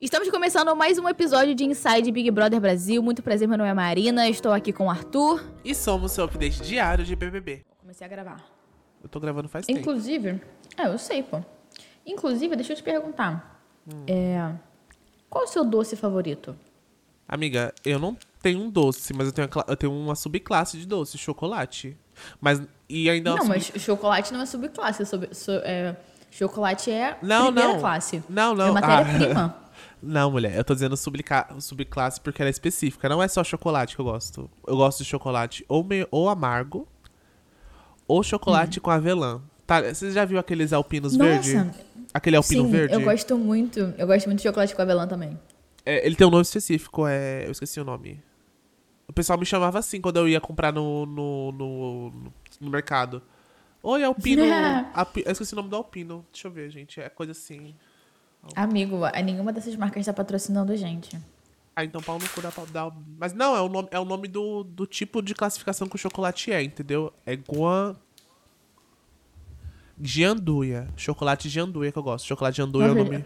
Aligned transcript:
Estamos 0.00 0.30
começando 0.30 0.74
mais 0.76 0.96
um 0.98 1.08
episódio 1.08 1.54
de 1.54 1.64
Inside 1.64 2.12
Big 2.12 2.30
Brother 2.30 2.60
Brasil. 2.60 3.02
Muito 3.02 3.20
prazer, 3.22 3.48
meu 3.48 3.58
nome 3.58 3.68
é 3.70 3.74
Marina, 3.74 4.28
estou 4.28 4.52
aqui 4.52 4.72
com 4.72 4.86
o 4.86 4.90
Arthur. 4.90 5.42
E 5.64 5.74
somos 5.74 6.12
seu 6.12 6.24
update 6.24 6.62
diário 6.62 7.04
de 7.04 7.16
BBB. 7.16 7.64
Comecei 7.80 8.06
a 8.06 8.08
gravar. 8.08 8.44
Eu 9.02 9.08
tô 9.08 9.18
gravando 9.18 9.48
faz 9.48 9.66
tempo. 9.66 9.80
Inclusive, 9.80 10.40
é, 10.76 10.86
eu 10.86 10.96
sei, 10.98 11.22
pô. 11.24 11.42
Inclusive, 12.06 12.54
deixa 12.54 12.72
eu 12.72 12.76
te 12.76 12.82
perguntar. 12.82 13.60
Hum. 13.92 14.04
É, 14.06 14.52
qual 15.28 15.44
é 15.44 15.48
o 15.48 15.50
seu 15.50 15.64
doce 15.64 15.96
favorito? 15.96 16.56
Amiga, 17.26 17.74
eu 17.84 17.98
não 17.98 18.16
tenho 18.40 18.60
um 18.60 18.70
doce, 18.70 19.12
mas 19.12 19.26
eu 19.26 19.32
tenho, 19.32 19.48
eu 19.66 19.76
tenho 19.76 19.92
uma 19.92 20.14
subclasse 20.14 20.78
de 20.78 20.86
doce, 20.86 21.18
chocolate. 21.18 21.96
Mas, 22.40 22.62
e 22.88 23.10
ainda... 23.10 23.30
não, 23.30 23.38
uma 23.38 23.48
mas 23.48 23.66
sub- 23.66 23.78
chocolate 23.80 24.32
não 24.32 24.42
é 24.42 24.46
subclasse. 24.46 25.02
É 25.02 25.04
sub- 25.04 25.34
so- 25.34 25.60
é, 25.64 25.96
chocolate 26.30 26.90
é 26.90 27.16
Não, 27.22 27.46
primeira 27.46 27.72
não. 27.74 27.80
classe. 27.80 28.22
Não, 28.28 28.54
não. 28.54 28.68
É 28.68 28.70
matéria-prima. 28.72 29.54
Ah, 29.62 29.68
não, 30.02 30.30
mulher, 30.30 30.56
eu 30.56 30.64
tô 30.64 30.74
dizendo 30.74 30.96
subcla- 30.96 31.48
subclasse 31.60 32.20
porque 32.20 32.42
ela 32.42 32.48
é 32.48 32.50
específica. 32.50 33.08
Não 33.08 33.22
é 33.22 33.28
só 33.28 33.42
chocolate 33.44 33.94
que 33.94 34.00
eu 34.00 34.04
gosto. 34.04 34.50
Eu 34.66 34.76
gosto 34.76 34.98
de 34.98 35.04
chocolate 35.04 35.64
ou, 35.68 35.82
meio, 35.84 36.06
ou 36.10 36.28
amargo, 36.28 36.86
ou 38.06 38.22
chocolate 38.22 38.80
com 38.80 38.90
avelã. 38.90 39.40
Tá, 39.66 39.82
você 39.82 40.10
já 40.10 40.24
viu 40.24 40.38
aqueles 40.38 40.72
alpinos 40.72 41.14
verde? 41.16 41.54
Nossa, 41.54 41.74
Aquele 42.14 42.36
alpino 42.36 42.64
sim, 42.64 42.70
verde? 42.70 42.94
eu 42.94 43.02
gosto 43.02 43.36
muito. 43.36 43.80
Eu 43.98 44.06
gosto 44.06 44.26
muito 44.26 44.38
de 44.38 44.44
chocolate 44.44 44.74
com 44.74 44.80
avelã 44.80 45.06
também. 45.06 45.38
É, 45.84 46.06
ele 46.06 46.16
tem 46.16 46.26
um 46.26 46.30
nome 46.30 46.42
específico, 46.42 47.06
é. 47.06 47.46
Eu 47.46 47.52
esqueci 47.52 47.78
o 47.78 47.84
nome. 47.84 48.22
O 49.06 49.12
pessoal 49.12 49.38
me 49.38 49.44
chamava 49.44 49.78
assim 49.78 50.00
quando 50.00 50.16
eu 50.16 50.26
ia 50.28 50.40
comprar 50.40 50.72
no, 50.72 51.04
no, 51.04 51.52
no- 51.52 52.12
no 52.60 52.70
mercado. 52.70 53.22
Oi, 53.82 54.02
Alpino. 54.04 54.42
Alpi- 54.94 55.22
eu 55.24 55.32
esqueci 55.32 55.52
o 55.52 55.56
nome 55.56 55.68
do 55.68 55.76
Alpino. 55.76 56.24
Deixa 56.32 56.48
eu 56.48 56.52
ver, 56.52 56.70
gente. 56.70 57.00
É 57.00 57.08
coisa 57.08 57.32
assim. 57.32 57.74
Amigo, 58.54 59.04
a- 59.04 59.12
nenhuma 59.22 59.52
dessas 59.52 59.74
marcas 59.76 60.04
tá 60.06 60.12
patrocinando 60.12 60.72
a 60.72 60.76
gente. 60.76 61.18
Ah, 61.76 61.84
então 61.84 62.00
pau 62.02 62.18
no 62.18 62.28
cu 62.30 62.40
da, 62.42 62.50
da. 62.72 62.92
Mas 63.18 63.32
não, 63.32 63.56
é 63.56 63.60
o 63.60 63.68
nome, 63.68 63.88
é 63.92 64.00
o 64.00 64.04
nome 64.04 64.26
do, 64.26 64.64
do 64.64 64.84
tipo 64.84 65.22
de 65.22 65.32
classificação 65.34 65.86
que 65.88 65.94
o 65.94 65.98
chocolate 65.98 66.50
é, 66.50 66.60
entendeu? 66.62 67.12
É 67.24 67.36
Guan. 67.36 67.94
Gianduia. 70.00 70.88
Chocolate 70.96 71.48
Gianduia 71.48 71.90
que 71.92 71.98
eu 71.98 72.02
gosto. 72.02 72.26
Chocolate 72.26 72.56
Gianduia 72.56 72.86
é 72.86 72.90
o 72.90 72.94
nome. 72.94 73.24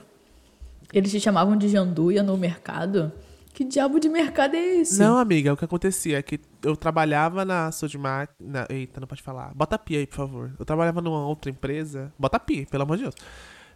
Eles 0.92 1.10
te 1.10 1.20
chamavam 1.20 1.56
de 1.56 1.68
janduia 1.68 2.22
no 2.22 2.36
mercado? 2.36 3.10
Que 3.53 3.64
diabo 3.64 3.98
de 4.00 4.08
mercado 4.08 4.55
é 4.56 4.77
esse? 4.81 4.98
Não, 4.98 5.19
amiga, 5.19 5.53
o 5.53 5.56
que 5.56 5.64
acontecia 5.64 6.19
é 6.19 6.22
que 6.22 6.41
eu 6.64 6.75
trabalhava 6.75 7.45
na 7.45 7.70
Sodimar. 7.70 8.28
Na... 8.41 8.67
Eita, 8.70 8.98
não 9.00 9.06
pode 9.06 9.22
falar. 9.22 9.53
Bota 9.55 9.78
pi 9.78 9.97
aí, 9.98 10.06
por 10.06 10.17
favor. 10.17 10.53
Eu 10.58 10.64
trabalhava 10.64 11.03
numa 11.03 11.27
outra 11.27 11.50
empresa. 11.50 12.11
Bota 12.19 12.41
pi, 12.41 12.67
pelo 12.70 12.84
amor 12.84 12.97
de 12.97 13.03
Deus. 13.03 13.14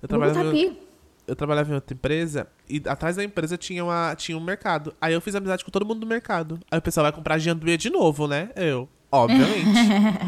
Eu 0.01 0.09
trabalhava, 0.09 0.43
botar 0.45 0.57
em... 0.57 0.71
pi. 0.71 0.79
eu 1.27 1.37
trabalhava 1.37 1.71
em 1.71 1.75
outra 1.75 1.95
empresa 1.95 2.47
e 2.69 2.83
atrás 2.87 3.17
da 3.17 3.25
empresa 3.25 3.59
tinha, 3.59 3.85
uma... 3.85 4.15
tinha 4.17 4.37
um 4.39 4.41
mercado. 4.41 4.95
Aí 4.99 5.13
eu 5.13 5.21
fiz 5.21 5.35
amizade 5.35 5.63
com 5.63 5.71
todo 5.71 5.85
mundo 5.85 6.01
do 6.01 6.07
mercado. 6.07 6.59
Aí 6.71 6.79
o 6.79 6.83
pessoal 6.83 7.05
vai 7.05 7.13
comprar 7.13 7.39
janduia 7.39 7.77
de 7.77 7.91
novo, 7.91 8.27
né? 8.27 8.49
Eu, 8.57 8.89
obviamente. 9.13 9.79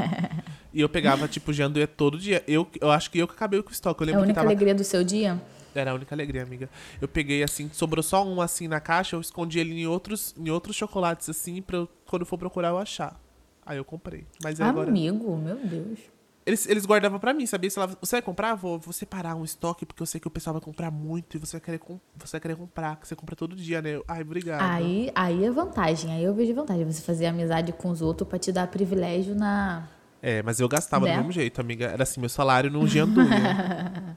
e 0.75 0.81
eu 0.83 0.91
pegava, 0.91 1.27
tipo, 1.27 1.55
janduia 1.55 1.87
todo 1.87 2.19
dia. 2.19 2.45
Eu, 2.47 2.69
eu 2.81 2.91
acho 2.91 3.11
que 3.11 3.19
eu 3.19 3.27
que 3.27 3.33
acabei 3.35 3.63
com 3.63 3.71
o 3.71 3.73
estoque. 3.73 4.03
Eu 4.03 4.05
É 4.05 4.07
lembro 4.09 4.21
a 4.21 4.25
que 4.25 4.29
única 4.29 4.41
tava. 4.43 4.49
alegria 4.51 4.75
do 4.75 4.85
seu 4.85 5.03
dia? 5.03 5.41
Era 5.81 5.93
a 5.93 5.95
única 5.95 6.15
alegria, 6.15 6.43
amiga. 6.43 6.69
Eu 7.01 7.09
peguei 7.09 7.43
assim, 7.43 7.71
sobrou 7.73 8.03
só 8.03 8.25
um 8.27 8.41
assim 8.41 8.67
na 8.69 8.81
caixa, 8.81 9.17
eu 9.17 9.21
escondi 9.21 9.59
ele 9.59 9.81
em 9.81 9.87
outros, 9.87 10.35
em 10.39 10.51
outros 10.51 10.75
chocolates 10.77 11.29
assim, 11.29 11.61
pra 11.63 11.77
eu, 11.79 11.89
quando 12.07 12.25
for 12.27 12.37
procurar 12.39 12.69
eu 12.69 12.79
achar. 12.79 13.19
Aí 13.65 13.77
eu 13.77 13.85
comprei. 13.85 14.27
Mas 14.43 14.61
agora. 14.61 14.89
Amigo, 14.89 15.37
meu 15.37 15.57
Deus. 15.57 15.99
Eles, 16.47 16.67
eles 16.67 16.87
guardavam 16.87 17.19
pra 17.21 17.35
mim, 17.35 17.45
sabia? 17.45 17.69
Se 17.69 17.79
ela- 17.79 17.95
você 18.01 18.17
vai 18.17 18.23
comprar? 18.23 18.55
Vou, 18.55 18.79
vou 18.79 18.91
separar 18.91 19.35
um 19.35 19.45
estoque, 19.45 19.85
porque 19.85 20.03
eu 20.03 20.07
sei 20.07 20.19
que 20.19 20.27
o 20.27 20.31
pessoal 20.31 20.55
vai 20.55 20.63
comprar 20.63 20.91
muito 20.91 21.37
e 21.37 21.39
você 21.39 21.59
vai 21.59 21.61
querer, 21.61 21.81
você 22.17 22.33
vai 22.33 22.41
querer 22.41 22.57
comprar, 22.57 22.97
que 22.97 23.07
você 23.07 23.15
compra 23.15 23.37
todo 23.37 23.55
dia, 23.55 23.83
né? 23.83 24.01
Ai, 24.09 24.23
obrigado. 24.23 24.63
Aí, 24.63 25.13
aí 25.15 25.45
é 25.45 25.51
vantagem. 25.51 26.11
Aí 26.11 26.25
eu 26.25 26.33
vejo 26.33 26.55
vantagem. 26.55 26.87
Você 26.91 27.03
fazer 27.03 27.27
amizade 27.27 27.71
com 27.75 27.91
os 27.91 28.01
outros 28.01 28.27
pra 28.27 28.39
te 28.39 28.51
dar 28.51 28.67
privilégio 28.69 29.35
na. 29.35 29.87
É, 30.23 30.43
mas 30.43 30.59
eu 30.59 30.67
gastava 30.69 31.05
Né? 31.05 31.13
do 31.13 31.19
mesmo 31.19 31.33
jeito, 31.33 31.61
amiga. 31.61 31.85
Era 31.89 32.03
assim, 32.05 32.19
meu 32.19 32.31
salário 32.31 32.71
num 32.71 32.87
gianduia. 32.87 33.29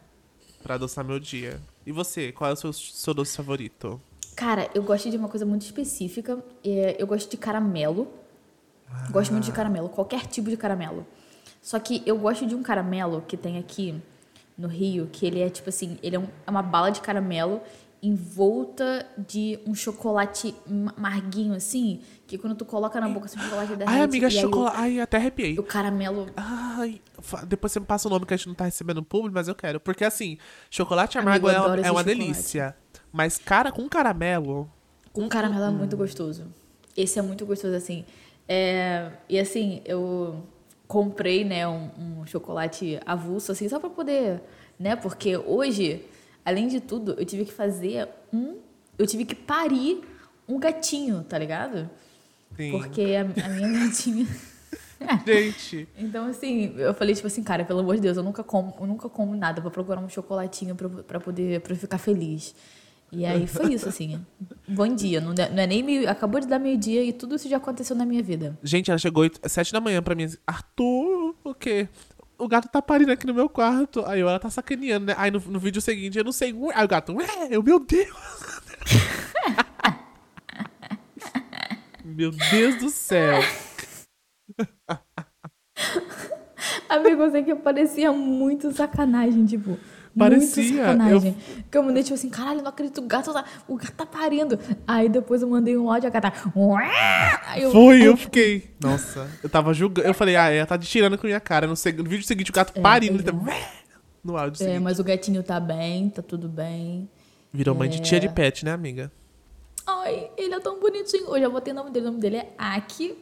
pra 0.72 0.76
adoçar 0.76 1.04
meu 1.04 1.20
dia. 1.20 1.60
E 1.86 1.92
você, 1.92 2.32
qual 2.32 2.50
é 2.50 2.54
o 2.54 2.56
seu, 2.56 2.72
seu 2.72 3.14
doce 3.14 3.36
favorito? 3.36 4.00
Cara, 4.36 4.70
eu 4.74 4.82
gosto 4.82 5.10
de 5.10 5.18
uma 5.18 5.28
coisa 5.28 5.46
muito 5.46 5.64
específica. 5.64 6.40
É, 6.64 6.96
eu 6.98 7.06
gosto 7.06 7.30
de 7.30 7.36
caramelo. 7.38 8.08
Gosto 9.10 9.32
muito 9.32 9.46
de 9.46 9.52
caramelo, 9.52 9.88
qualquer 9.90 10.26
tipo 10.28 10.50
de 10.50 10.58
caramelo. 10.58 11.06
Só 11.62 11.80
que 11.80 12.02
eu 12.06 12.18
gosto 12.18 12.46
de 12.46 12.56
um 12.56 12.62
caramelo 12.64 13.24
que 13.28 13.38
tem 13.38 13.58
aqui 13.58 13.96
no 14.58 14.68
Rio, 14.68 15.08
que 15.12 15.26
ele 15.26 15.40
é 15.42 15.50
tipo 15.50 15.70
assim, 15.70 15.98
ele 16.04 16.16
é, 16.16 16.20
um- 16.20 16.28
é 16.46 16.52
uma 16.52 16.62
bala 16.62 16.90
de 16.90 17.00
caramelo 17.02 17.62
em 18.04 18.16
volta 18.16 19.06
de 19.18 19.60
um 19.66 19.74
chocolate 19.76 20.54
ma- 20.68 20.94
amarguinho 20.98 21.54
assim, 21.54 22.02
que 22.28 22.38
quando 22.38 22.56
tu 22.56 22.66
coloca 22.66 23.00
na 23.00 23.08
boca, 23.08 23.28
esse 23.28 23.38
chocolate 23.40 23.76
derrete. 23.76 23.96
Ai, 23.96 24.02
amiga, 24.02 24.30
chocolate. 24.30 24.76
Ai, 24.78 25.00
até 25.00 25.18
arrepiei. 25.18 25.58
O, 25.58 25.64
caramelo 25.64 26.28
fa- 26.36 26.42
depois 27.48 27.72
você 27.72 27.80
me 27.80 27.86
passa 27.86 28.08
o 28.08 28.12
nome 28.12 28.26
que 28.26 28.34
a 28.34 28.38
gente 28.38 28.48
não 28.48 28.56
tá 28.56 28.66
recebendo 28.66 29.04
público, 29.04 29.34
mas 29.34 29.48
eu 29.48 29.56
quero. 29.56 29.80
Porque 29.80 30.04
assim, 30.04 30.38
chocolate 30.70 31.18
amargo 31.18 31.48
Amigo, 31.48 31.64
é, 31.66 31.68
uma- 31.76 31.88
é 31.88 31.92
uma 31.92 32.04
delícia. 32.04 32.76
Mas, 33.12 33.38
cara, 33.38 33.72
com 33.72 33.88
caramelo. 33.90 34.70
Com 35.14 35.28
caramelo 35.28 35.66
é 35.66 35.70
muito 35.72 35.98
gostoso. 35.98 36.48
Esse 36.96 37.20
é 37.20 37.22
muito 37.22 37.46
gostoso, 37.46 37.76
assim. 37.76 38.06
É, 38.48 39.12
e 39.30 39.40
assim, 39.40 39.82
eu 39.86 40.44
comprei, 40.88 41.44
né, 41.46 41.68
um, 41.68 41.90
um 41.98 42.26
chocolate 42.26 43.00
avulso, 43.06 43.52
assim, 43.52 43.68
só 43.70 43.80
pra 43.80 43.90
poder, 43.90 44.42
né? 44.78 44.96
Porque 44.96 45.38
hoje, 45.38 46.06
além 46.44 46.68
de 46.68 46.82
tudo, 46.82 47.16
eu 47.18 47.26
tive 47.26 47.46
que 47.46 47.52
fazer 47.54 48.10
um. 48.34 48.58
Eu 48.98 49.08
tive 49.08 49.24
que 49.26 49.36
parir 49.36 50.02
um 50.48 50.60
gatinho, 50.60 51.24
tá 51.24 51.38
ligado? 51.38 51.90
Sim. 52.58 52.72
Porque 52.72 53.02
a, 53.16 53.46
a 53.46 53.50
minha 53.50 53.70
gatinha. 53.88 54.28
Gente. 55.26 55.88
Então, 55.98 56.26
assim, 56.28 56.74
eu 56.78 56.94
falei, 56.94 57.16
tipo 57.16 57.28
assim, 57.28 57.44
cara, 57.44 57.66
pelo 57.66 57.80
amor 57.80 57.96
de 57.96 58.02
Deus, 58.02 58.18
eu 58.18 58.24
nunca 58.24 58.44
como, 58.44 58.74
eu 58.80 58.88
nunca 58.88 59.10
como 59.10 59.36
nada 59.36 59.62
pra 59.62 59.72
procurar 59.72 60.00
um 60.02 60.10
chocolatinho 60.10 60.76
pra, 60.76 60.90
pra 60.90 61.20
poder 61.20 61.62
pra 61.62 61.76
ficar 61.76 61.98
feliz. 61.98 62.54
E 63.12 63.26
aí 63.26 63.46
foi 63.46 63.74
isso, 63.74 63.90
assim. 63.90 64.24
Bom 64.68 64.88
dia. 64.88 65.20
Não 65.20 65.34
é, 65.38 65.50
não 65.50 65.64
é 65.64 65.68
nem 65.68 65.84
meio. 65.84 66.10
Acabou 66.10 66.40
de 66.40 66.48
dar 66.48 66.60
meio-dia 66.60 67.04
e 67.04 67.12
tudo 67.12 67.36
isso 67.36 67.50
já 67.50 67.58
aconteceu 67.58 67.96
na 67.96 68.06
minha 68.06 68.24
vida. 68.24 68.58
Gente, 68.64 68.90
ela 68.90 68.98
chegou 68.98 69.24
oito- 69.24 69.40
sete 69.50 69.74
da 69.74 69.82
manhã 69.82 70.02
pra 70.02 70.16
mim. 70.16 70.24
assim, 70.24 70.38
Arthur, 70.48 71.36
o 71.44 71.54
quê? 71.54 71.90
O 72.38 72.48
gato 72.48 72.70
tá 72.70 72.82
parindo 72.82 73.12
aqui 73.12 73.28
no 73.28 73.34
meu 73.34 73.50
quarto. 73.50 74.04
Aí 74.06 74.22
eu, 74.22 74.30
ela 74.30 74.40
tá 74.40 74.50
sacaneando, 74.50 75.08
né? 75.08 75.16
Aí 75.18 75.30
no, 75.30 75.40
no 75.40 75.60
vídeo 75.60 75.82
seguinte, 75.82 76.18
eu 76.18 76.24
não 76.24 76.32
sei. 76.32 76.56
Aí 76.74 76.86
o 76.86 76.88
gato, 76.88 77.14
ué, 77.14 77.28
eu, 77.50 77.62
meu 77.62 77.80
Deus. 77.80 78.08
meu 82.04 82.32
Deus 82.32 82.76
do 82.80 82.90
céu. 82.90 83.40
Sei 87.30 87.44
que 87.44 87.54
parecia 87.56 88.12
muito 88.12 88.72
sacanagem, 88.72 89.46
tipo. 89.46 89.78
Parecia, 90.18 90.64
Muito 90.64 90.78
sacanagem. 90.78 91.38
Eu 91.72 91.84
mandei, 91.84 92.04
tipo 92.04 92.16
assim, 92.16 92.30
caralho, 92.30 92.62
não 92.62 92.68
acredito, 92.68 92.98
o 93.00 93.08
gato 93.08 93.32
tá, 93.32 93.46
o 93.66 93.78
gato 93.78 93.94
tá 93.94 94.06
parindo. 94.06 94.60
Aí 94.86 95.08
depois 95.08 95.42
eu 95.42 95.48
mandei 95.48 95.78
um 95.78 95.90
áudio, 95.90 96.08
a 96.08 96.12
gata. 96.12 96.34
Eu, 97.58 97.72
Foi, 97.72 98.02
eu 98.06 98.18
fiquei. 98.18 98.72
Nossa, 98.82 99.30
eu 99.42 99.50
tava 99.50 99.74
julgando. 99.74 100.06
Eu 100.08 100.14
falei, 100.14 100.36
ah, 100.36 100.50
ela 100.50 100.66
tá 100.66 100.78
tirando 100.78 101.18
com 101.18 101.26
a 101.26 101.30
minha 101.30 101.40
cara. 101.40 101.66
No, 101.66 101.78
seg- 101.78 101.98
no 101.98 102.10
vídeo 102.10 102.26
seguinte, 102.26 102.50
o 102.52 102.54
gato 102.54 102.74
parindo. 102.82 103.16
Ele 103.16 103.24
tá... 103.24 103.32
No 104.22 104.36
áudio 104.38 104.62
É, 104.62 104.66
seguinte. 104.66 104.80
mas 104.84 105.00
o 105.00 105.04
gatinho 105.04 105.42
tá 105.44 105.60
bem, 105.62 106.10
tá 106.10 106.22
tudo 106.22 106.50
bem. 106.50 107.10
Virou 107.54 107.74
mãe 107.74 107.90
de 107.90 107.98
É. 108.00 108.02
tia 108.02 108.20
de 108.20 108.28
pet, 108.30 108.66
né, 108.66 108.72
amiga? 108.74 109.10
Ai, 109.88 110.30
ele 110.38 110.54
é 110.56 110.60
tão 110.60 110.78
bonitinho. 110.80 111.34
Eu 111.36 111.40
já 111.42 111.50
botei 111.50 111.72
o 111.72 111.76
nome 111.76 111.90
dele. 111.90 112.06
O 112.08 112.10
nome 112.10 112.22
dele 112.22 112.36
é 112.38 112.50
Aki, 112.58 113.16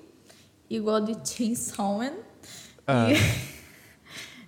igual 0.69 0.99
de 1.01 1.15
Chainsaw 1.23 1.99
Man. 1.99 2.13
Ah. 2.87 3.07
E... 3.11 3.15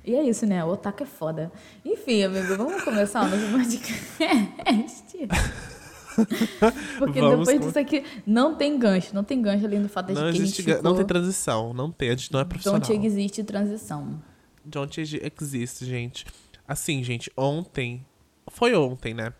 e 0.05 0.15
é 0.15 0.23
isso, 0.23 0.45
né? 0.45 0.63
O 0.63 0.69
otaku 0.69 1.03
é 1.03 1.05
foda. 1.05 1.51
Enfim, 1.85 2.23
amigo, 2.23 2.55
vamos 2.57 2.83
começar 2.83 3.21
o 3.23 3.29
nosso 3.29 3.51
podcast. 3.51 5.27
Porque 6.99 7.21
Vamos 7.21 7.39
depois 7.47 7.59
com- 7.59 7.65
disso 7.67 7.79
aqui 7.79 8.03
não 8.25 8.55
tem 8.55 8.77
gancho. 8.77 9.15
Não 9.15 9.23
tem 9.23 9.41
gancho 9.41 9.65
além 9.65 9.81
do 9.81 9.87
fato 9.89 10.07
de 10.07 10.13
Não 10.13 10.23
que 10.23 10.27
a 10.29 10.31
gente 10.33 10.41
existe. 10.43 10.63
ficou... 10.63 10.83
Não 10.83 10.95
tem 10.95 11.05
transição. 11.05 11.73
Não 11.73 11.91
tem. 11.91 12.09
A 12.09 12.11
gente 12.11 12.31
não 12.33 12.39
é 12.41 12.45
profissional. 12.45 12.79
Don't 12.81 13.05
existe 13.07 13.43
transição. 13.43 14.21
Don't 14.65 14.99
exist, 15.01 15.85
gente. 15.85 16.25
Assim, 16.67 17.03
gente, 17.03 17.31
ontem. 17.37 18.05
Foi 18.49 18.75
ontem, 18.75 19.13
né? 19.13 19.33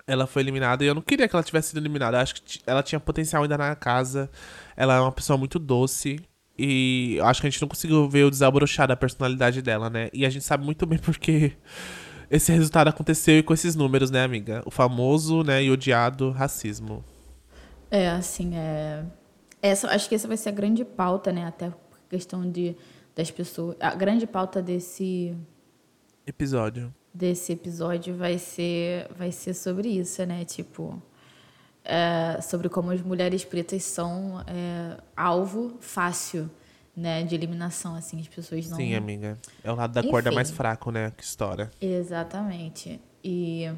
ela 0.07 0.27
foi 0.27 0.43
eliminada 0.43 0.85
e 0.85 0.87
eu 0.89 0.95
não 0.95 1.03
queria 1.03 1.27
que 1.29 1.35
ela 1.37 1.43
tivesse 1.43 1.69
sido 1.69 1.79
eliminada. 1.79 2.17
Eu 2.19 2.23
acho 2.23 2.35
que 2.35 2.61
ela 2.67 2.83
tinha 2.83 2.99
potencial 3.01 3.43
ainda 3.43 3.57
na 3.59 3.75
casa. 3.77 4.31
Ela 4.77 4.97
é 4.97 5.01
uma 5.01 5.13
pessoa 5.13 5.37
muito 5.39 5.59
doce. 5.59 6.21
E 6.59 7.19
acho 7.23 7.41
que 7.41 7.47
a 7.47 7.51
gente 7.51 7.61
não 7.61 7.69
conseguiu 7.69 8.09
ver 8.09 8.25
o 8.25 8.31
desabrochar 8.31 8.89
da 8.89 8.97
personalidade 8.97 9.63
dela, 9.63 9.89
né? 9.89 10.09
E 10.13 10.27
a 10.27 10.31
gente 10.31 10.45
sabe 10.45 10.65
muito 10.65 10.85
bem 10.85 10.99
porque 10.99 11.53
esse 12.29 12.51
resultado 12.51 12.89
aconteceu 12.89 13.39
e 13.39 13.43
com 13.43 13.55
esses 13.55 13.77
números, 13.77 14.11
né, 14.11 14.25
amiga? 14.25 14.63
O 14.67 14.71
famoso, 14.71 15.45
né, 15.45 15.63
e 15.63 15.71
odiado 15.71 16.31
racismo. 16.33 17.05
É, 17.91 18.11
assim, 18.11 18.57
é. 18.57 19.05
Essa, 19.63 19.89
acho 19.91 20.09
que 20.09 20.15
essa 20.15 20.27
vai 20.27 20.37
ser 20.37 20.49
a 20.49 20.53
grande 20.53 20.85
pauta, 20.85 21.33
né? 21.33 21.47
Até 21.47 21.71
por 21.71 21.99
questão 22.09 22.51
de, 22.51 22.77
das 23.15 23.31
pessoas. 23.31 23.77
A 23.81 23.95
grande 23.95 24.27
pauta 24.27 24.61
desse, 24.61 25.35
Episódio. 26.27 26.93
desse 27.15 27.53
episódio 27.53 28.17
vai 28.17 28.37
ser, 28.37 29.09
vai 29.17 29.33
ser 29.33 29.55
sobre 29.55 29.89
isso, 29.89 30.25
né? 30.27 30.45
Tipo, 30.45 31.01
é, 31.89 32.41
sobre 32.43 32.69
como 32.69 32.91
as 32.91 33.01
mulheres 33.01 33.45
pretas 33.45 33.83
são 33.83 34.45
é, 34.47 34.97
alvo 35.17 35.79
fácil, 35.81 36.51
né? 36.95 37.23
De 37.23 37.35
eliminação, 37.35 37.97
assim, 37.97 38.21
as 38.21 38.29
pessoas 38.29 38.69
não. 38.69 38.77
Sim, 38.77 38.95
amiga. 38.95 39.39
É 39.65 39.73
o 39.73 39.75
lado 39.75 39.95
da 39.95 40.03
corda 40.03 40.29
Enfim. 40.29 40.37
mais 40.37 40.51
fraco, 40.51 40.91
né? 40.91 41.11
Que 41.17 41.25
história. 41.25 41.71
Exatamente. 41.81 43.01
E 43.25 43.73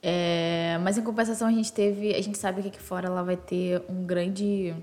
é, 0.00 0.78
mas 0.82 0.96
em 0.96 1.02
compensação 1.02 1.48
a 1.48 1.50
gente 1.50 1.72
teve, 1.72 2.14
a 2.14 2.22
gente 2.22 2.38
sabe 2.38 2.62
que 2.62 2.68
aqui 2.68 2.80
fora 2.80 3.08
ela 3.08 3.22
vai 3.22 3.36
ter 3.36 3.82
um 3.88 4.04
grande, 4.04 4.74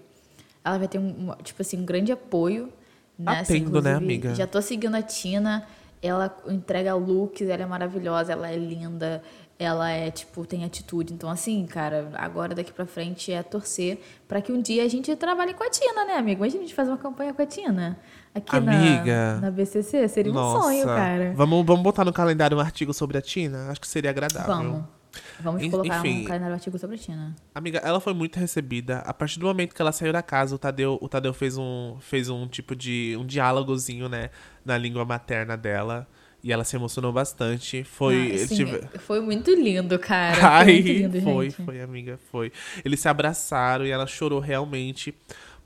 ela 0.64 0.78
vai 0.78 0.88
ter 0.88 0.98
um, 0.98 1.34
tipo 1.44 1.62
assim 1.62 1.80
um 1.80 1.86
grande 1.86 2.12
apoio, 2.12 2.74
né? 3.18 3.40
Assim, 3.40 3.58
Atendo, 3.58 3.82
né, 3.82 3.92
inclusive, 3.92 3.96
amiga? 3.96 4.36
Já 4.36 4.46
tô 4.46 4.62
seguindo 4.62 4.96
a 4.96 5.02
Tina, 5.02 5.66
ela 6.02 6.36
entrega 6.48 6.94
looks, 6.96 7.48
ela 7.48 7.64
é 7.64 7.66
maravilhosa, 7.66 8.34
ela 8.34 8.50
é 8.50 8.56
linda, 8.58 9.22
ela 9.60 9.90
é 9.92 10.10
tipo 10.10 10.46
tem 10.46 10.66
atitude. 10.66 11.14
Então 11.14 11.30
assim, 11.30 11.66
cara, 11.66 12.10
agora 12.16 12.56
daqui 12.56 12.74
pra 12.74 12.86
frente 12.86 13.32
é 13.32 13.44
torcer 13.44 14.00
pra 14.28 14.42
que 14.42 14.52
um 14.52 14.62
dia 14.62 14.84
a 14.84 14.88
gente 14.88 15.16
trabalhe 15.16 15.54
com 15.54 15.64
a 15.64 15.70
Tina, 15.70 16.06
né, 16.06 16.16
amigo? 16.16 16.42
Imagina 16.42 16.64
a 16.64 16.66
gente 16.66 16.76
fazer 16.76 16.90
uma 16.90 16.98
campanha 16.98 17.34
com 17.34 17.42
a 17.42 17.46
Tina 17.46 18.00
aqui 18.34 18.56
Amiga. 18.56 19.36
na, 19.36 19.42
na 19.42 19.52
BCC, 19.52 20.08
seria 20.08 20.32
um 20.32 20.36
Nossa. 20.36 20.62
sonho, 20.62 20.86
cara. 20.86 21.34
Vamos, 21.36 21.66
vamos 21.66 21.84
botar 21.84 22.04
no 22.04 22.14
calendário 22.14 22.58
um 22.58 22.62
artigo 22.62 22.94
sobre 22.94 23.18
a 23.18 23.22
Tina? 23.22 23.70
Acho 23.70 23.82
que 23.82 23.88
seria 23.88 24.10
agradável. 24.10 24.48
Vamos. 24.48 25.01
Vamos 25.42 25.62
En- 25.64 25.70
colocar 25.72 26.00
enfim. 26.00 26.22
um 26.22 26.24
calendário 26.26 26.54
artigo 26.56 26.78
sobre 26.78 26.96
a 26.96 27.00
Tina. 27.00 27.36
Amiga, 27.54 27.80
ela 27.84 28.00
foi 28.00 28.14
muito 28.14 28.38
recebida. 28.40 29.00
A 29.00 29.14
partir 29.14 29.40
do 29.40 29.46
momento 29.46 29.74
que 29.76 29.82
ela 29.82 29.92
saiu 29.92 30.14
da 30.14 30.22
casa, 30.22 30.56
o 30.56 30.58
Tadeu, 30.58 30.98
o 31.02 31.10
Tadeu 31.10 31.34
fez 31.34 31.58
um 31.58 31.98
fez 32.00 32.30
um 32.30 32.48
tipo 32.48 32.76
de 32.76 33.16
um 33.20 33.26
diálogozinho, 33.26 34.08
né, 34.08 34.30
na 34.66 34.78
língua 34.78 35.04
materna 35.06 35.58
dela, 35.58 36.08
e 36.44 36.52
ela 36.52 36.64
se 36.64 36.76
emocionou 36.76 37.12
bastante. 37.12 37.84
Foi, 37.84 38.32
Ah, 38.32 38.36
assim, 38.44 38.56
tive- 38.56 38.82
Foi 39.00 39.20
muito 39.22 39.52
lindo, 39.54 39.98
cara. 40.00 40.36
Foi 40.36 40.44
Ai, 40.50 40.74
muito 40.74 40.88
lindo, 40.88 41.22
foi, 41.22 41.50
foi, 41.52 41.82
amiga, 41.82 42.20
foi. 42.32 42.52
Eles 42.86 43.00
se 43.00 43.08
abraçaram 43.10 43.86
e 43.86 43.90
ela 43.92 44.08
chorou 44.08 44.40
realmente. 44.40 45.14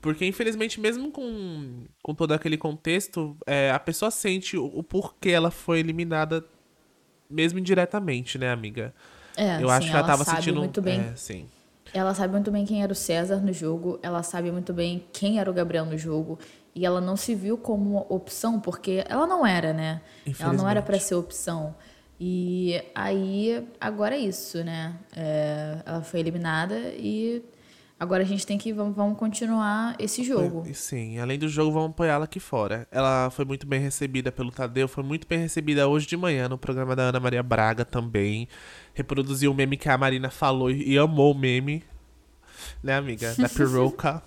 Porque, 0.00 0.24
infelizmente, 0.26 0.78
mesmo 0.78 1.10
com, 1.10 1.84
com 2.02 2.14
todo 2.14 2.32
aquele 2.32 2.56
contexto, 2.56 3.36
é, 3.46 3.70
a 3.72 3.78
pessoa 3.78 4.10
sente 4.10 4.56
o, 4.56 4.64
o 4.66 4.82
porquê 4.82 5.30
ela 5.30 5.50
foi 5.50 5.80
eliminada, 5.80 6.44
mesmo 7.28 7.58
indiretamente, 7.58 8.38
né, 8.38 8.50
amiga? 8.50 8.94
É, 9.36 9.56
Eu 9.56 9.68
sim, 9.68 9.74
acho 9.74 9.90
que 9.90 9.96
ela 9.96 10.06
tava 10.06 10.24
sabe 10.24 10.38
sentindo. 10.38 10.58
muito 10.58 10.80
bem. 10.82 11.00
É, 11.00 11.12
sim. 11.16 11.46
Ela 11.92 12.14
sabe 12.14 12.32
muito 12.32 12.50
bem 12.50 12.64
quem 12.66 12.82
era 12.82 12.92
o 12.92 12.96
César 12.96 13.36
no 13.36 13.52
jogo, 13.52 13.98
ela 14.02 14.22
sabe 14.22 14.50
muito 14.50 14.72
bem 14.72 15.04
quem 15.12 15.38
era 15.38 15.50
o 15.50 15.54
Gabriel 15.54 15.84
no 15.86 15.96
jogo. 15.96 16.38
E 16.74 16.84
ela 16.84 17.00
não 17.00 17.16
se 17.16 17.34
viu 17.34 17.56
como 17.56 17.92
uma 17.92 18.06
opção, 18.12 18.60
porque 18.60 19.02
ela 19.08 19.26
não 19.26 19.46
era, 19.46 19.72
né? 19.72 20.02
Ela 20.38 20.52
não 20.52 20.68
era 20.68 20.80
Infelizmente. 20.80 21.04
ser 21.04 21.14
opção. 21.14 21.74
E 22.20 22.82
aí, 22.94 23.66
agora 23.80 24.14
é 24.14 24.18
isso, 24.18 24.62
né? 24.64 24.94
É, 25.16 25.78
ela 25.86 26.02
foi 26.02 26.20
eliminada 26.20 26.76
e 26.96 27.42
agora 27.98 28.22
a 28.22 28.26
gente 28.26 28.46
tem 28.46 28.58
que. 28.58 28.72
Vamos, 28.72 28.94
vamos 28.94 29.18
continuar 29.18 29.96
esse 29.98 30.22
jogo. 30.22 30.64
Sim, 30.72 31.18
além 31.18 31.38
do 31.38 31.48
jogo, 31.48 31.72
vamos 31.72 31.90
apoiá-la 31.90 32.24
aqui 32.24 32.40
fora. 32.40 32.86
Ela 32.90 33.30
foi 33.30 33.44
muito 33.44 33.66
bem 33.66 33.80
recebida 33.80 34.30
pelo 34.30 34.50
Tadeu, 34.50 34.88
foi 34.88 35.04
muito 35.04 35.26
bem 35.26 35.38
recebida 35.38 35.86
hoje 35.88 36.06
de 36.06 36.16
manhã 36.16 36.48
no 36.48 36.58
programa 36.58 36.94
da 36.94 37.04
Ana 37.04 37.20
Maria 37.20 37.42
Braga 37.42 37.84
também. 37.84 38.48
Reproduziu 38.94 39.50
o 39.50 39.54
meme 39.54 39.76
que 39.76 39.88
a 39.88 39.98
Marina 39.98 40.30
falou 40.30 40.70
e 40.70 40.86
e 40.92 40.98
amou 40.98 41.32
o 41.32 41.38
meme. 41.38 41.82
Né, 42.82 42.94
amiga? 42.94 43.34
Da 43.36 43.48
peruca. 43.50 44.22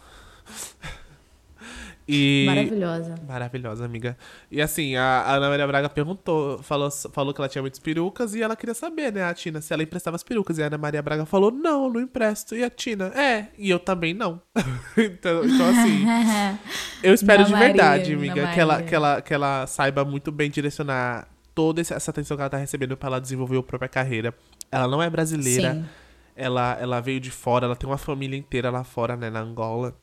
E... 2.12 2.46
Maravilhosa. 2.48 3.16
Maravilhosa, 3.28 3.86
amiga. 3.86 4.18
E 4.50 4.60
assim, 4.60 4.96
a 4.96 5.32
Ana 5.32 5.48
Maria 5.48 5.68
Braga 5.68 5.88
perguntou, 5.88 6.58
falou, 6.64 6.90
falou 6.90 7.32
que 7.32 7.40
ela 7.40 7.48
tinha 7.48 7.62
muitas 7.62 7.80
perucas 7.80 8.34
e 8.34 8.42
ela 8.42 8.56
queria 8.56 8.74
saber, 8.74 9.14
né, 9.14 9.24
a 9.24 9.32
Tina, 9.32 9.62
se 9.62 9.72
ela 9.72 9.84
emprestava 9.84 10.16
as 10.16 10.24
perucas. 10.24 10.58
E 10.58 10.64
a 10.64 10.66
Ana 10.66 10.78
Maria 10.80 11.04
Braga 11.04 11.24
falou, 11.28 11.52
não, 11.52 11.88
não 11.88 12.02
empresto. 12.02 12.56
E 12.56 12.64
a 12.64 12.70
Tina, 12.70 13.10
é, 13.16 13.50
e 13.60 13.70
eu 13.70 13.78
também 13.78 14.16
não. 14.16 14.42
então, 14.98 15.46
então, 15.46 15.70
assim, 15.70 16.04
eu 17.04 17.14
espero 17.14 17.46
de 17.46 17.52
Maria, 17.52 17.68
verdade, 17.68 18.14
amiga, 18.16 18.48
que 18.54 18.60
ela, 18.60 18.82
que, 18.82 18.96
ela, 18.96 19.22
que 19.22 19.34
ela 19.34 19.68
saiba 19.68 20.04
muito 20.04 20.32
bem 20.32 20.50
direcionar 20.50 21.28
toda 21.54 21.80
essa 21.80 22.10
atenção 22.10 22.36
que 22.36 22.42
ela 22.42 22.50
tá 22.50 22.58
recebendo 22.58 22.98
pra 22.98 23.06
ela 23.06 23.22
desenvolver 23.22 23.58
a 23.60 23.62
própria 23.62 23.88
carreira. 23.88 24.34
Ela 24.72 24.88
não 24.88 25.04
é 25.04 25.08
brasileira, 25.12 25.76
Sim. 25.76 25.86
ela, 26.36 26.76
ela 26.82 27.00
veio 27.02 27.20
de 27.20 27.30
fora, 27.30 27.68
ela 27.68 27.76
tem 27.76 27.88
uma 27.88 28.00
família 28.00 28.36
inteira 28.36 28.72
lá 28.72 28.84
fora, 28.84 29.16
né, 29.16 29.30
na 29.30 29.42
Angola 29.42 29.96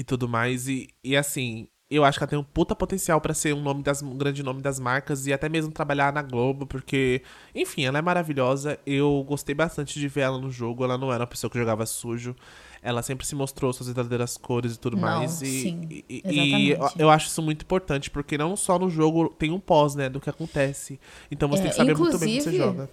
e 0.00 0.04
tudo 0.04 0.28
mais. 0.28 0.66
E, 0.68 0.88
e 1.04 1.16
assim, 1.16 1.68
eu 1.90 2.04
acho 2.04 2.18
que 2.18 2.24
ela 2.24 2.30
tem 2.30 2.38
um 2.38 2.44
puta 2.44 2.74
potencial 2.74 3.20
pra 3.20 3.34
ser 3.34 3.52
um 3.54 3.60
nome 3.62 3.82
das, 3.82 4.00
um 4.02 4.16
grande 4.16 4.42
nome 4.42 4.62
das 4.62 4.78
marcas 4.80 5.26
e 5.26 5.32
até 5.32 5.48
mesmo 5.48 5.72
trabalhar 5.72 6.12
na 6.12 6.22
Globo, 6.22 6.66
porque, 6.66 7.22
enfim, 7.54 7.84
ela 7.84 7.98
é 7.98 8.02
maravilhosa. 8.02 8.78
Eu 8.86 9.24
gostei 9.28 9.54
bastante 9.54 9.98
de 9.98 10.08
ver 10.08 10.22
ela 10.22 10.38
no 10.38 10.50
jogo. 10.50 10.84
Ela 10.84 10.96
não 10.96 11.12
era 11.12 11.22
uma 11.22 11.26
pessoa 11.26 11.50
que 11.50 11.58
jogava 11.58 11.84
sujo. 11.86 12.34
Ela 12.82 13.02
sempre 13.02 13.26
se 13.26 13.34
mostrou 13.34 13.72
suas 13.72 13.88
verdadeiras 13.88 14.36
cores 14.38 14.74
e 14.76 14.78
tudo 14.80 14.96
Não, 14.96 15.02
mais. 15.02 15.42
E, 15.42 15.46
sim, 15.46 15.80
e, 15.90 16.04
e- 16.08 16.24
e 16.70 16.76
eu, 16.96 17.10
acho 17.10 17.26
isso 17.28 17.42
muito 17.42 17.62
importante, 17.62 18.10
porque 18.10 18.38
não 18.38 18.56
só 18.56 18.78
no 18.78 18.88
jogo 18.88 19.28
tem 19.28 19.50
um 19.50 19.60
pós, 19.60 19.94
né, 19.94 20.08
do 20.08 20.20
que 20.20 20.30
acontece. 20.30 20.98
Então 21.30 21.48
você 21.48 21.60
É, 21.60 21.62
tem 21.64 21.70
que 21.70 21.76
saber 21.76 21.94
muito 21.96 22.18
bem 22.18 22.28
como 22.30 22.40
você 22.40 22.50
inclusive, 22.50 22.56
joga. 22.56 22.90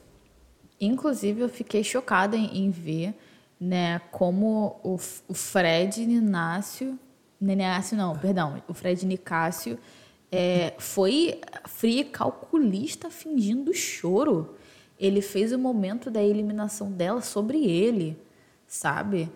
Inclusive, 0.80 1.42
eu 1.42 1.50
fiquei 1.50 1.84
chocada 1.84 2.36
em, 2.38 2.66
em 2.66 2.70
ver, 2.72 3.16
né, 3.60 4.00
como 4.12 4.80
o, 4.84 4.98
o 5.28 5.34
Fred 5.34 6.06
Ninácio, 6.06 6.98
Ninácio 7.40 7.96
não, 7.96 8.18
perdão, 8.18 8.62
o 8.68 8.74
Fred 8.74 9.06
Nicásio 9.06 9.78
é, 10.32 10.74
foi 10.78 11.40
frio 11.66 12.02
e 12.02 12.04
calculista 12.04 13.10
fingindo 13.10 13.74
choro. 13.74 14.56
Ele 15.00 15.22
fez 15.22 15.52
o 15.54 15.60
momento 15.60 16.10
da 16.10 16.22
eliminação 16.22 16.92
dela 16.92 17.22
sobre 17.22 17.66
ele, 17.66 18.18
sabe? 18.66 19.30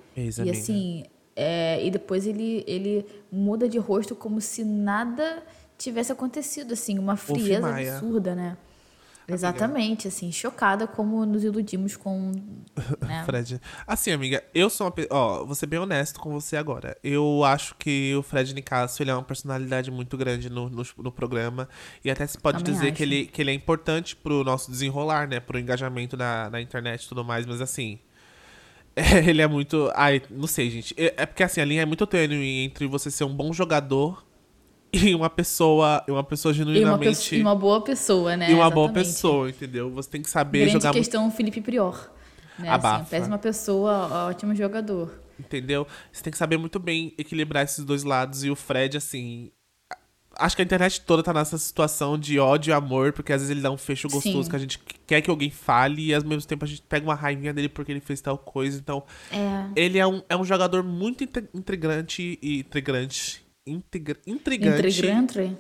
E 0.48 0.50
assim, 0.50 1.04
é, 1.36 1.86
e 1.86 1.92
depois 1.92 2.26
ele, 2.26 2.64
ele 2.68 3.06
muda 3.32 3.70
de 3.70 3.78
rosto 3.78 4.16
como 4.16 4.42
se 4.42 4.64
nada 4.64 5.44
tivesse 5.78 6.12
acontecido, 6.12 6.74
assim, 6.74 7.00
uma 7.00 7.16
frieza 7.16 7.68
absurda, 7.94 8.36
né? 8.36 8.58
Exatamente, 9.34 10.08
assim, 10.08 10.32
chocada 10.32 10.88
como 10.88 11.26
nos 11.26 11.44
iludimos 11.44 11.96
com. 11.96 12.32
Né? 13.02 13.24
Fred. 13.26 13.60
Assim, 13.86 14.12
amiga, 14.12 14.44
eu 14.54 14.70
sou 14.70 14.86
uma 14.86 14.92
pessoa. 14.92 15.20
Ó, 15.20 15.46
vou 15.46 15.56
ser 15.56 15.66
bem 15.66 15.80
honesto 15.80 16.20
com 16.20 16.32
você 16.32 16.56
agora. 16.56 16.98
Eu 17.04 17.44
acho 17.44 17.76
que 17.76 18.16
o 18.16 18.24
Fred 18.24 18.54
Nicasso 18.54 19.02
ele 19.04 19.12
é 19.12 19.14
uma 19.14 19.24
personalidade 19.24 19.92
muito 19.92 20.16
grande 20.18 20.50
no, 20.50 20.70
no, 20.70 20.84
no 20.98 21.12
programa. 21.12 21.68
E 22.04 22.10
até 22.10 22.26
se 22.26 22.38
pode 22.38 22.60
Também 22.60 22.74
dizer 22.74 22.88
acho. 22.88 22.96
que 22.96 23.04
ele, 23.04 23.26
que 23.26 23.42
ele 23.42 23.52
é 23.52 23.54
importante 23.54 24.16
pro 24.16 24.44
nosso 24.44 24.72
desenrolar, 24.72 25.28
né? 25.28 25.40
Pro 25.40 25.60
engajamento 25.60 26.16
na, 26.16 26.50
na 26.50 26.62
internet 26.62 27.04
e 27.04 27.10
tudo 27.10 27.24
mais, 27.24 27.46
mas 27.46 27.60
assim. 27.62 28.00
ele 29.28 29.42
é 29.42 29.48
muito. 29.48 29.92
Ai, 29.96 30.22
não 30.30 30.48
sei, 30.48 30.70
gente. 30.70 30.94
É, 30.98 31.14
é 31.18 31.26
porque 31.26 31.44
assim, 31.44 31.62
a 31.62 31.66
linha 31.66 31.82
é 31.82 31.86
muito 31.86 32.06
tênue 32.06 32.64
entre 32.64 32.88
você 32.88 33.10
ser 33.12 33.24
um 33.24 33.36
bom 33.36 33.52
jogador 33.52 34.24
e 35.10 35.16
uma 35.16 35.30
pessoa. 35.30 36.04
Uma 36.08 36.24
pessoa 36.24 36.54
E 36.54 36.58
uma, 36.62 36.66
genuinamente. 36.74 37.36
e 37.36 37.42
uma 37.42 37.56
boa 37.56 37.82
pessoa, 37.82 38.36
né? 38.36 38.52
e 38.52 38.54
uma 38.54 38.70
boa 38.70 38.88
Exatamente. 38.88 39.08
pessoa, 39.08 39.50
entendeu? 39.50 39.90
Você 39.92 40.10
tem 40.10 40.22
que 40.22 40.30
saber 40.30 40.60
Grande 40.60 40.74
jogar 40.74 40.90
muito 40.94 41.04
questão, 41.04 41.32
Felipe 41.32 41.62
Prior. 41.62 42.10
Né? 42.60 42.70
Abafa. 42.70 43.02
Assim, 43.02 43.10
péssima 43.10 43.38
pessoa, 43.38 44.28
ótimo 44.30 44.54
jogador. 44.56 45.20
Entendeu? 45.40 45.88
Você 46.12 46.22
tem 46.22 46.32
que 46.32 46.38
saber 46.38 46.58
muito 46.58 46.78
bem 46.80 47.14
equilibrar 47.18 47.64
esses 47.64 47.84
dois 47.84 48.04
lados. 48.04 48.44
E 48.44 48.50
o 48.52 48.56
Fred, 48.56 48.98
assim. 48.98 49.52
Acho 50.38 50.56
que 50.56 50.62
a 50.62 50.66
internet 50.66 51.02
toda 51.02 51.22
tá 51.22 51.34
nessa 51.34 51.58
situação 51.58 52.18
de 52.18 52.40
ódio 52.40 52.72
e 52.72 52.74
amor, 52.74 53.12
porque 53.12 53.34
às 53.34 53.42
vezes 53.42 53.52
ele 53.52 53.60
dá 53.62 53.70
um 53.70 53.78
fecho 53.78 54.08
gostoso 54.08 54.44
Sim. 54.44 54.50
que 54.50 54.56
a 54.56 54.60
gente 54.60 54.80
quer 55.06 55.22
que 55.22 55.30
alguém 55.30 55.50
fale 55.50 56.08
e 56.08 56.14
ao 56.16 56.24
mesmo 56.24 56.48
tempo 56.48 56.64
a 56.64 56.68
gente 56.68 56.82
pega 56.84 57.06
uma 57.06 57.16
raivinha 57.16 57.54
dele 57.54 57.68
porque 57.68 57.92
ele 57.92 58.00
fez 58.00 58.22
tal 58.22 58.38
coisa. 58.38 58.78
Então, 58.80 59.04
É. 59.30 59.66
ele 59.76 60.00
é 60.00 60.08
um, 60.08 60.22
é 60.30 60.38
um 60.38 60.46
jogador 60.46 60.84
muito 60.84 61.24
inte- 61.26 61.50
intrigante 61.54 62.40
e 62.42 62.60
intrigante. 62.60 63.44
Intriga, 63.66 64.18
intrigante. 64.26 64.88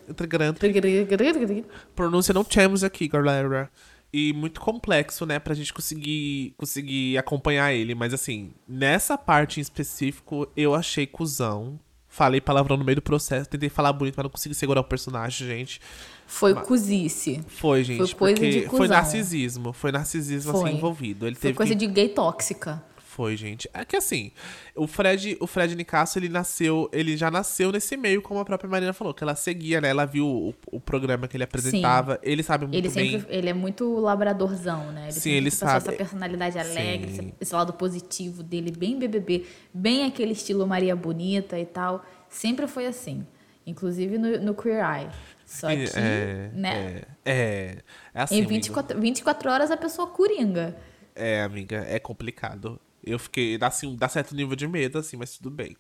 Intrigante. 0.10 1.66
Pronúncia 1.96 2.34
não 2.34 2.44
temos 2.44 2.84
aqui, 2.84 3.08
galera. 3.08 3.70
E 4.14 4.34
muito 4.34 4.60
complexo, 4.60 5.26
né, 5.26 5.40
pra 5.40 5.54
gente 5.54 5.72
conseguir, 5.74 6.54
conseguir 6.58 7.18
acompanhar 7.18 7.72
ele. 7.74 7.96
Mas 7.96 8.14
assim, 8.14 8.52
nessa 8.68 9.18
parte 9.18 9.60
em 9.60 9.62
específico, 9.62 10.48
eu 10.58 10.74
achei 10.74 11.06
cuzão. 11.06 11.80
Falei 12.08 12.42
palavrão 12.42 12.76
no 12.76 12.84
meio 12.84 12.98
do 12.98 13.02
processo. 13.02 13.50
Tentei 13.50 13.70
falar 13.70 13.94
bonito, 13.94 14.16
mas 14.18 14.24
não 14.24 14.30
consegui 14.30 14.54
segurar 14.54 14.82
o 14.82 14.84
personagem, 14.84 15.48
gente. 15.48 15.80
Foi 16.28 16.54
cozice. 16.54 17.42
Foi, 17.48 17.84
gente. 17.86 18.00
Foi 18.00 18.36
coisa 18.36 18.36
de 18.36 18.62
foi 18.62 18.80
cuzão. 18.80 18.88
narcisismo. 18.88 19.72
Foi 19.72 19.92
narcisismo, 19.94 20.52
Foi. 20.52 20.70
assim, 20.70 20.78
envolvido. 20.78 21.26
Ele 21.26 21.36
Foi 21.36 21.42
teve 21.42 21.58
coisa 21.58 21.74
que... 21.74 21.80
de 21.80 21.88
gay 21.88 22.10
tóxica. 22.10 22.84
Foi, 23.22 23.38
gente. 23.38 23.70
É 23.72 23.86
que 23.86 23.96
assim, 23.96 24.32
o 24.76 24.88
Fred, 24.88 25.38
o 25.40 25.46
Fred 25.46 25.76
Nicasso, 25.76 26.18
ele 26.18 26.28
nasceu, 26.28 26.90
ele 26.92 27.16
já 27.16 27.30
nasceu 27.30 27.72
nesse 27.72 27.96
meio, 27.96 28.20
como 28.20 28.40
a 28.40 28.46
própria 28.46 28.68
Marina 28.68 28.94
falou, 28.94 29.14
que 29.14 29.24
ela 29.24 29.36
seguia, 29.36 29.80
né? 29.80 29.90
Ela 29.90 30.06
viu 30.06 30.26
o, 30.26 30.56
o 30.72 30.80
programa 30.80 31.28
que 31.28 31.38
ele 31.38 31.44
apresentava. 31.44 32.20
Ele 32.24 32.42
sabe 32.42 32.66
muito 32.66 32.76
Ele 32.76 32.90
bem. 32.90 33.12
sempre, 33.12 33.36
ele 33.38 33.48
é 33.48 33.54
muito 33.54 34.00
labradorzão, 34.00 34.92
né? 34.92 35.04
Ele 35.04 35.12
Sim, 35.12 35.34
ele 35.34 35.52
sabe. 35.52 35.78
essa 35.78 35.92
personalidade 35.92 36.58
alegre, 36.58 37.12
Sim. 37.12 37.34
esse, 37.40 37.54
lado 37.54 37.74
positivo 37.74 38.42
dele, 38.42 38.72
bem 38.72 38.98
BBB, 38.98 39.46
bem 39.72 40.06
aquele 40.06 40.32
estilo 40.32 40.66
Maria 40.66 40.96
Bonita 40.96 41.60
e 41.60 41.66
tal. 41.68 42.04
Sempre 42.28 42.66
foi 42.66 42.88
assim. 42.88 43.24
Inclusive 43.68 44.18
no, 44.18 44.40
no 44.40 44.56
Queer 44.56 44.84
Eye. 44.84 45.10
Só 45.46 45.68
que, 45.68 45.86
é, 45.96 46.50
né? 46.56 47.04
é, 47.24 47.32
é, 47.32 47.78
é 48.16 48.22
assim, 48.24 48.38
em 48.38 48.40
amigo. 48.40 48.50
24, 48.56 49.00
24 49.00 49.52
horas 49.52 49.70
a 49.70 49.78
pessoa 49.78 50.08
coringa. 50.08 50.76
É, 51.16 51.44
amiga, 51.44 51.86
é 51.88 52.00
complicado. 52.00 52.82
Eu 53.04 53.20
fiquei, 53.20 53.58
dá, 53.58 53.68
assim, 53.68 53.96
dá 53.96 54.08
certo 54.10 54.36
nível 54.36 54.56
de 54.56 54.68
medo, 54.68 54.98
assim, 55.00 55.18
mas 55.18 55.38
tudo 55.38 55.50
bem. 55.52 55.76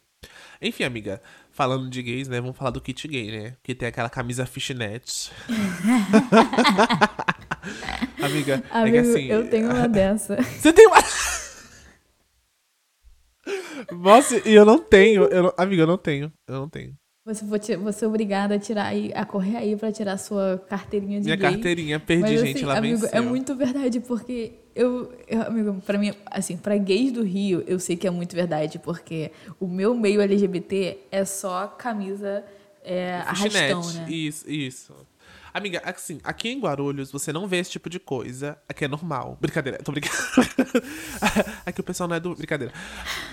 Enfim, 0.62 0.84
amiga, 0.84 1.22
falando 1.52 1.90
de 1.90 2.02
gays, 2.02 2.28
né? 2.28 2.40
Vamos 2.40 2.56
falar 2.58 2.70
do 2.72 2.82
kit 2.82 3.08
gay, 3.08 3.32
né? 3.32 3.56
Que 3.64 3.74
tem 3.74 3.88
aquela 3.88 4.10
camisa 4.10 4.46
fishnet. 4.46 5.32
amiga, 8.22 8.64
é 8.72 8.92
que 8.92 8.98
assim. 8.98 9.26
eu 9.28 9.50
tenho 9.50 9.70
uma 9.72 9.88
dessa. 9.90 10.38
Você 10.42 10.72
tem 10.74 10.88
uma. 10.88 10.98
Nossa, 13.92 14.38
e 14.48 14.54
eu 14.54 14.66
não 14.66 14.80
tenho. 14.80 15.24
Eu 15.26 15.44
não... 15.44 15.54
Amiga, 15.58 15.84
eu 15.84 15.88
não 15.88 15.98
tenho. 15.98 16.32
Eu 16.48 16.56
não 16.56 16.70
tenho. 16.70 16.96
Você, 17.26 17.46
vou 17.46 17.60
ti- 17.60 17.76
você 17.76 18.06
é 18.06 18.08
obrigada 18.08 18.56
a 18.56 18.60
tirar 18.60 18.86
aí, 18.86 19.12
a 19.14 19.26
correr 19.26 19.58
aí 19.58 19.76
pra 19.76 19.92
tirar 19.92 20.18
sua 20.18 20.58
carteirinha 20.68 21.20
de 21.20 21.26
Minha 21.26 21.36
gay. 21.36 21.52
carteirinha, 21.52 22.00
perdi, 22.00 22.32
Mas, 22.32 22.40
gente, 22.42 22.58
assim, 22.58 22.64
ela 22.66 22.78
amigo, 22.78 23.00
venceu. 23.02 23.18
é 23.18 23.22
muito 23.22 23.56
verdade, 23.56 24.00
porque 24.00 24.54
eu, 24.76 25.14
eu, 25.28 25.42
amigo, 25.44 25.82
pra 25.86 25.98
mim, 25.98 26.14
assim, 26.26 26.58
pra 26.58 26.78
gays 26.78 27.12
do 27.12 27.24
Rio, 27.24 27.64
eu 27.68 27.80
sei 27.80 27.96
que 27.96 28.08
é 28.08 28.12
muito 28.12 28.36
verdade, 28.36 28.80
porque 28.80 29.32
o 29.60 29.68
meu 29.68 29.94
meio 29.96 30.22
LGBT 30.22 30.98
é 31.12 31.26
só 31.26 31.68
camisa 31.68 32.44
é, 32.84 33.16
arrastão, 33.26 33.94
né? 33.94 34.10
Isso, 34.10 34.50
isso. 34.50 34.94
Amiga, 35.54 35.82
assim, 35.84 36.20
aqui 36.24 36.50
em 36.50 36.60
Guarulhos 36.60 37.12
você 37.12 37.34
não 37.34 37.46
vê 37.46 37.58
esse 37.58 37.72
tipo 37.72 37.90
de 37.90 38.00
coisa. 38.00 38.58
Aqui 38.70 38.86
é 38.86 38.88
normal. 38.88 39.38
Brincadeira, 39.40 39.80
tô 39.80 39.92
brincando. 39.92 40.16
aqui 41.66 41.82
o 41.82 41.84
pessoal 41.84 42.08
não 42.08 42.16
é 42.16 42.20
do. 42.20 42.34
Brincadeira. 42.34 42.74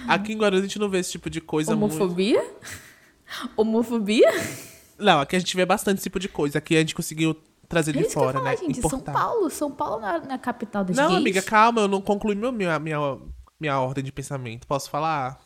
Aqui 0.07 0.33
em 0.33 0.37
Guarulhos 0.37 0.64
a 0.64 0.66
gente 0.66 0.80
não 0.80 0.88
vê 0.88 0.99
esse 0.99 1.12
tipo 1.12 1.30
de 1.30 1.40
coisa 1.40 1.76
muito. 1.76 1.95
Homofobia? 1.95 2.45
Homofobia? 3.57 4.28
Não, 4.99 5.21
aqui 5.21 5.37
a 5.37 5.38
gente 5.38 5.54
vê 5.54 5.64
bastante 5.64 5.99
esse 5.99 6.04
tipo 6.04 6.18
de 6.18 6.28
coisa. 6.28 6.59
Aqui 6.59 6.75
a 6.75 6.80
gente 6.80 6.95
conseguiu 6.95 7.37
trazer 7.68 7.96
É 7.96 8.02
de 8.02 8.08
fora, 8.10 8.38
falar, 8.38 8.50
né? 8.50 8.56
gente. 8.56 8.80
São 8.80 8.88
Importar. 8.98 9.12
Paulo. 9.12 9.50
São 9.50 9.70
Paulo 9.70 10.00
na, 10.00 10.18
na 10.20 10.38
capital 10.38 10.84
das 10.84 10.96
Não, 10.96 11.08
gays. 11.08 11.20
amiga, 11.20 11.42
calma, 11.42 11.82
eu 11.82 11.88
não 11.88 12.00
concluí 12.00 12.34
meu, 12.34 12.50
minha, 12.50 12.78
minha, 12.78 12.98
minha 13.60 13.78
ordem 13.80 14.02
de 14.04 14.10
pensamento. 14.12 14.66
Posso 14.66 14.88
falar? 14.90 15.38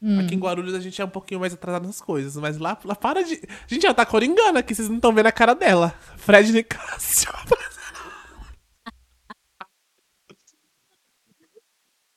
Hum. 0.00 0.18
Aqui 0.18 0.34
em 0.34 0.38
Guarulhos 0.38 0.74
a 0.74 0.80
gente 0.80 1.00
é 1.00 1.04
um 1.04 1.08
pouquinho 1.08 1.38
mais 1.38 1.52
atrasado 1.54 1.86
nas 1.86 2.00
coisas, 2.00 2.36
mas 2.36 2.58
lá, 2.58 2.76
lá 2.84 2.96
para 2.96 3.22
de. 3.22 3.40
Gente 3.68 3.82
já 3.82 3.94
tá 3.94 4.04
coringando 4.04 4.58
aqui, 4.58 4.74
vocês 4.74 4.88
não 4.88 4.96
estão 4.96 5.12
vendo 5.14 5.26
a 5.26 5.32
cara 5.32 5.54
dela. 5.54 5.94
Fred 6.16 6.50
Nicásio. 6.52 7.30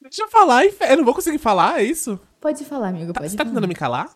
Deixa 0.01 0.21
eu 0.23 0.27
falar, 0.29 0.63
eu 0.65 0.97
não 0.97 1.03
vou 1.05 1.13
conseguir 1.15 1.39
falar, 1.39 1.79
é 1.79 1.83
isso? 1.83 2.19
Pode 2.39 2.63
falar, 2.63 2.89
amigo, 2.89 3.11
Tá- 3.11 3.19
pode 3.21 3.31
você 3.31 3.37
tá 3.37 3.43
falar. 3.43 3.53
tentando 3.55 3.67
me 3.67 3.75
calar? 3.75 4.15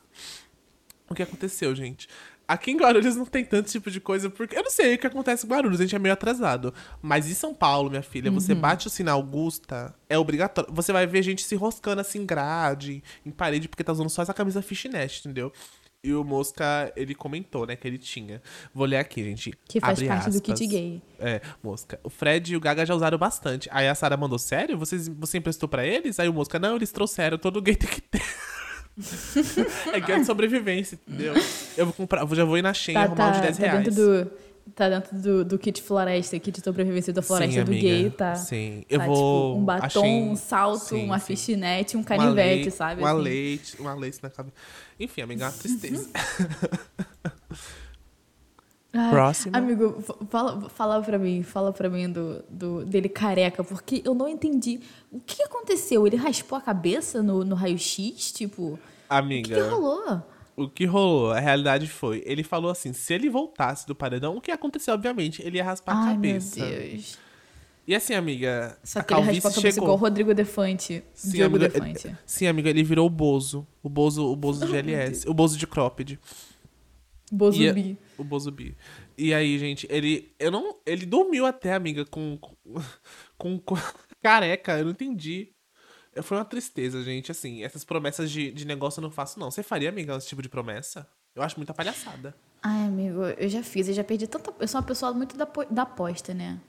O 1.09 1.15
que 1.15 1.23
aconteceu, 1.23 1.73
gente? 1.75 2.07
Aqui 2.50 2.72
em 2.72 2.77
Guarulhos 2.77 3.15
não 3.15 3.25
tem 3.27 3.46
tanto 3.46 3.70
tipo 3.70 3.91
de 3.91 4.01
coisa, 4.01 4.27
porque 4.27 4.58
eu 4.58 4.63
não 4.63 4.72
sei 4.72 4.96
o 4.96 4.98
que 4.98 5.06
acontece 5.06 5.46
em 5.46 5.50
Guarulhos, 5.50 5.79
a 5.79 5.84
gente 5.84 5.96
é 5.96 6.00
meio 6.00 6.13
atrasado. 6.13 6.74
Mas 7.00 7.29
em 7.29 7.36
São 7.36 7.53
Paulo, 7.53 7.91
minha 7.91 8.01
filha, 8.01 8.32
você 8.32 8.53
Uhum. 8.53 8.60
bate 8.60 8.88
o 8.88 8.89
sinal 8.89 9.18
Augusta, 9.20 9.94
é 10.10 10.18
obrigatório. 10.18 10.74
Você 10.74 10.91
vai 10.91 11.06
ver 11.06 11.22
gente 11.22 11.44
se 11.44 11.56
roscando 11.56 12.01
assim, 12.01 12.22
em 12.22 12.25
grade, 12.25 13.03
em 13.24 13.29
parede, 13.29 13.68
porque 13.70 13.84
tá 13.84 13.91
usando 13.91 14.10
só 14.10 14.24
essa 14.24 14.34
camisa 14.34 14.63
fishnet, 14.63 15.20
entendeu? 15.20 15.53
E 16.03 16.12
o 16.13 16.24
Mosca, 16.24 16.91
ele 16.96 17.13
comentou, 17.13 17.68
né, 17.68 17.75
que 17.75 17.86
ele 17.88 17.98
tinha. 17.98 18.41
Vou 18.74 18.86
ler 18.88 18.98
aqui, 18.98 19.22
gente. 19.24 19.53
Que 19.68 19.79
faz 19.82 20.00
Abre 20.00 20.08
parte 20.08 20.24
do 20.32 20.38
aspas. 20.38 20.41
kit 20.60 20.65
gay. 20.68 21.01
É, 21.20 21.41
Mosca. 21.62 22.00
O 22.03 22.10
Fred 22.10 22.53
e 22.53 22.56
o 22.56 22.60
Gaga 22.62 22.86
já 22.86 22.96
usaram 22.96 23.18
bastante. 23.18 23.68
Aí 23.72 23.88
a 23.88 23.94
Sara 23.94 24.15
mandou, 24.18 24.39
sério? 24.39 24.77
Vocês, 24.77 25.08
você 25.08 25.38
emprestou 25.38 25.68
pra 25.70 25.86
eles? 25.86 26.18
Aí 26.20 26.27
o 26.29 26.34
Mosca, 26.34 26.58
não, 26.58 26.77
eles 26.77 26.91
trouxeram, 26.91 27.38
todo 27.38 27.62
gay 27.62 27.75
tem 27.75 27.89
que 27.89 28.00
ter. 28.01 28.24
é 29.94 30.00
guia 30.00 30.20
de 30.20 30.25
sobrevivência, 30.25 31.00
entendeu? 31.08 31.34
Eu 31.77 31.86
vou 31.86 31.94
comprar, 31.94 32.27
já 32.34 32.44
vou 32.46 32.58
ir 32.58 32.62
na 32.62 32.74
Shein 32.74 32.94
Tá, 32.96 33.01
arrumar 33.03 33.27
um 33.29 33.32
tá, 33.32 33.32
de 33.32 33.41
10 33.41 33.58
tá 33.58 33.63
reais. 33.65 33.84
dentro 33.86 33.96
do. 34.25 34.32
Tá 34.75 34.88
dentro 34.88 35.18
do, 35.18 35.44
do 35.44 35.58
kit 35.58 35.82
floresta, 35.82 36.38
kit 36.38 36.60
de 36.60 36.63
sobrevivência 36.63 37.12
da 37.12 37.24
floresta 37.24 37.53
Sim, 37.56 37.63
do 37.63 37.72
amiga. 37.72 37.82
gay, 37.88 38.10
tá? 38.12 38.36
Sim. 38.36 38.86
Eu 38.88 39.00
tá, 39.00 39.06
vou. 39.08 39.15
tipo, 39.15 39.60
um 39.62 39.65
batom, 39.65 39.86
achei- 39.86 40.22
um 40.22 40.36
salto, 40.36 40.84
Sim, 40.86 41.06
uma 41.06 41.18
sim. 41.18 41.25
fishnete, 41.36 41.98
um 41.98 42.01
Uma 42.01 42.06
canivete, 42.06 42.62
lei- 42.63 42.72
sabe? 42.72 43.01
Uma 43.01 43.12
assim. 43.12 43.22
leite, 43.22 43.82
uma 43.82 43.94
lace 43.96 44.20
na 44.22 44.29
cabeça. 44.29 44.56
Enfim, 45.00 45.22
amiga, 45.22 45.46
uma 45.46 45.51
tristeza. 45.51 46.08
Ai, 48.91 49.12
Próximo. 49.12 49.56
Amigo, 49.56 50.03
fala, 50.32 50.70
fala 50.70 51.01
pra 51.03 51.20
mim, 51.20 51.44
fala 51.44 51.72
pra 51.72 51.89
mim 51.89 52.10
do, 52.12 52.44
do, 52.50 52.86
dele 52.86 53.08
careca, 53.08 53.63
porque 53.63 54.01
eu 54.03 54.15
não 54.15 54.27
entendi. 54.27 54.79
O 55.12 55.20
que 55.20 55.44
aconteceu? 55.44 56.08
Ele 56.08 56.15
raspou 56.15 56.58
a 56.58 56.62
cabeça 56.62 57.22
no, 57.22 57.44
no 57.46 57.53
raio-x? 57.56 58.32
Tipo, 58.32 58.79
o 59.10 59.18
que, 59.18 59.25
Amiga. 59.25 59.56
que 59.56 59.62
rolou? 59.62 60.24
O 60.56 60.70
que 60.70 60.86
rolou, 60.86 61.32
a 61.32 61.39
realidade 61.39 61.88
foi, 61.88 62.22
ele 62.25 62.44
falou 62.44 62.70
assim, 62.70 62.92
se 62.92 63.13
ele 63.13 63.30
voltasse 63.30 63.88
do 63.88 63.96
paredão, 63.96 64.36
o 64.36 64.42
que 64.42 64.51
aconteceu, 64.51 64.94
obviamente, 64.94 65.42
ele 65.42 65.58
ia 65.58 65.63
raspar 65.63 65.94
a 65.94 65.96
Ai, 66.00 66.18
meu 66.18 66.32
cabeça. 66.34 66.66
Deus. 66.66 67.18
E 67.88 67.96
assim, 67.96 68.13
amiga, 68.13 68.78
Só 68.84 69.00
a 69.00 69.04
que 69.04 69.13
ele 69.13 69.22
raspou 69.22 69.50
a 69.50 69.54
cabeça 69.54 69.62
chegou. 69.62 69.84
igual 69.86 69.98
o 69.98 70.00
Rodrigo 70.00 70.34
Defante. 70.34 71.04
Sim, 71.13 71.32
Diogo 71.32 71.56
amiga, 71.56 71.72
Defante. 71.74 72.16
Sim, 72.25 72.46
amiga, 72.46 72.70
ele 72.70 72.84
virou 72.84 73.08
o 73.08 73.10
Bozo. 73.10 73.66
O 73.82 73.89
Bozo, 73.89 74.25
o 74.32 74.36
Bozo 74.36 74.60
de 74.60 74.66
Oh, 74.66 74.70
meu 74.70 74.80
LS. 74.80 75.28
O 75.28 75.34
Bozo 75.34 75.58
de 75.58 75.66
cropped. 75.66 76.20
Bozubi. 77.32 77.98
O 78.18 78.24
Bozo 78.24 78.51
Bi. 78.51 78.75
E 79.18 79.34
aí, 79.34 79.58
gente, 79.60 79.88
ele. 79.89 80.32
Eu 80.39 80.51
não. 80.51 80.75
Ele 80.86 81.06
dormiu 81.06 81.46
até, 81.46 81.74
amiga, 81.74 82.06
com. 82.06 82.38
Com. 83.38 83.60
com 83.60 83.78
careca, 84.22 84.78
eu 84.78 84.86
não 84.86 84.92
entendi. 84.92 85.51
Foi 86.22 86.38
uma 86.38 86.46
tristeza, 86.46 87.04
gente. 87.04 87.32
Assim, 87.32 87.63
essas 87.63 87.84
promessas 87.84 88.30
de, 88.32 88.51
de 88.51 88.66
negócio 88.66 89.00
eu 89.00 89.04
não 89.04 89.12
faço, 89.12 89.39
não. 89.39 89.50
Você 89.51 89.63
faria, 89.63 89.89
amiga, 89.89 90.16
esse 90.18 90.28
tipo 90.28 90.42
de 90.42 90.50
promessa? 90.50 91.08
Eu 91.36 91.42
acho 91.44 91.58
muita 91.58 91.74
palhaçada. 91.74 92.36
Ai, 92.62 92.86
amigo, 92.88 93.24
eu 93.38 93.48
já 93.48 93.63
fiz, 93.63 93.88
eu 93.88 93.94
já 93.94 94.04
perdi 94.04 94.28
tanta. 94.28 94.54
Eu 94.60 94.68
sou 94.68 94.80
uma 94.82 94.86
pessoa 94.88 95.13
muito 95.13 95.38
da, 95.38 95.48
da 95.70 95.84
aposta, 95.84 96.34
né? 96.34 96.60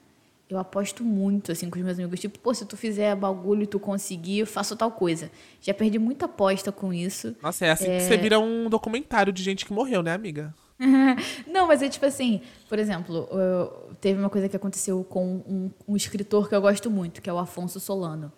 Eu 0.49 0.57
aposto 0.57 1.03
muito, 1.03 1.51
assim, 1.51 1.69
com 1.69 1.79
os 1.79 1.83
meus 1.85 1.97
amigos. 1.97 2.19
Tipo, 2.19 2.37
pô, 2.39 2.53
se 2.53 2.65
tu 2.65 2.75
fizer 2.77 3.15
bagulho 3.15 3.63
e 3.63 3.67
tu 3.67 3.79
conseguir, 3.79 4.39
eu 4.39 4.47
faço 4.47 4.75
tal 4.75 4.91
coisa. 4.91 5.31
Já 5.61 5.73
perdi 5.73 5.97
muita 5.97 6.25
aposta 6.25 6.71
com 6.71 6.93
isso. 6.93 7.35
Nossa, 7.41 7.65
é 7.65 7.71
assim 7.71 7.85
que 7.85 8.01
você 8.03 8.17
vira 8.17 8.39
um 8.39 8.69
documentário 8.69 9.31
de 9.33 9.41
gente 9.41 9.65
que 9.65 9.71
morreu, 9.73 10.03
né, 10.03 10.13
amiga? 10.13 10.53
Não, 11.47 11.67
mas 11.67 11.81
é 11.81 11.87
tipo 11.89 12.05
assim, 12.05 12.41
por 12.67 12.79
exemplo, 12.79 13.27
eu- 13.31 13.93
teve 14.01 14.19
uma 14.19 14.29
coisa 14.29 14.49
que 14.49 14.55
aconteceu 14.55 15.03
com 15.03 15.35
um, 15.47 15.71
um 15.87 15.95
escritor 15.95 16.49
que 16.49 16.55
eu 16.55 16.61
gosto 16.61 16.89
muito, 16.89 17.21
que 17.21 17.29
é 17.29 17.33
o 17.33 17.37
Afonso 17.37 17.79
Solano. 17.79 18.31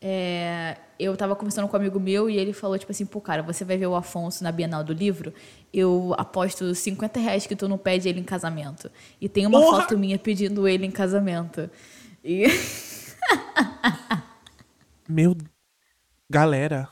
É, 0.00 0.76
eu 0.98 1.16
tava 1.16 1.34
conversando 1.34 1.66
com 1.68 1.76
um 1.76 1.80
amigo 1.80 1.98
meu 1.98 2.28
e 2.28 2.36
ele 2.36 2.52
falou, 2.52 2.78
tipo 2.78 2.92
assim, 2.92 3.06
pô, 3.06 3.20
cara, 3.20 3.42
você 3.42 3.64
vai 3.64 3.76
ver 3.78 3.86
o 3.86 3.94
Afonso 3.94 4.44
na 4.44 4.52
Bienal 4.52 4.84
do 4.84 4.92
Livro, 4.92 5.32
eu 5.72 6.14
aposto 6.18 6.74
50 6.74 7.18
reais 7.18 7.46
que 7.46 7.56
tu 7.56 7.66
não 7.68 7.78
pede 7.78 8.08
ele 8.08 8.20
em 8.20 8.24
casamento. 8.24 8.90
E 9.20 9.28
tem 9.28 9.46
uma 9.46 9.60
Porra! 9.60 9.82
foto 9.82 9.98
minha 9.98 10.18
pedindo 10.18 10.68
ele 10.68 10.86
em 10.86 10.90
casamento. 10.90 11.70
E 12.24 12.46
Meu. 15.08 15.36
Galera. 16.28 16.88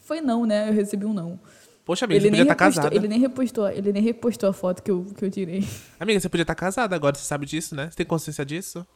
foi 0.00 0.20
não, 0.20 0.44
né? 0.44 0.68
Eu 0.68 0.72
recebi 0.74 1.06
um 1.06 1.12
não. 1.12 1.38
Poxa, 1.84 2.04
amiga, 2.04 2.18
Ele 2.20 2.26
você 2.26 2.30
nem, 2.30 2.40
podia 2.40 2.52
estar 2.52 2.64
repostou, 2.64 2.82
casada. 2.82 2.96
ele 2.96 3.08
nem 3.08 3.20
repostou, 3.20 3.68
ele 3.68 3.92
nem 3.92 4.02
repostou 4.02 4.48
a 4.48 4.52
foto 4.52 4.82
que 4.82 4.90
eu, 4.90 5.04
que 5.16 5.24
eu 5.24 5.30
tirei. 5.30 5.66
Amiga, 5.98 6.20
você 6.20 6.28
podia 6.28 6.42
estar 6.42 6.54
casada 6.54 6.94
agora, 6.94 7.16
você 7.16 7.24
sabe 7.24 7.44
disso, 7.44 7.74
né? 7.74 7.90
Você 7.90 7.96
tem 7.96 8.06
consciência 8.06 8.44
disso? 8.44 8.86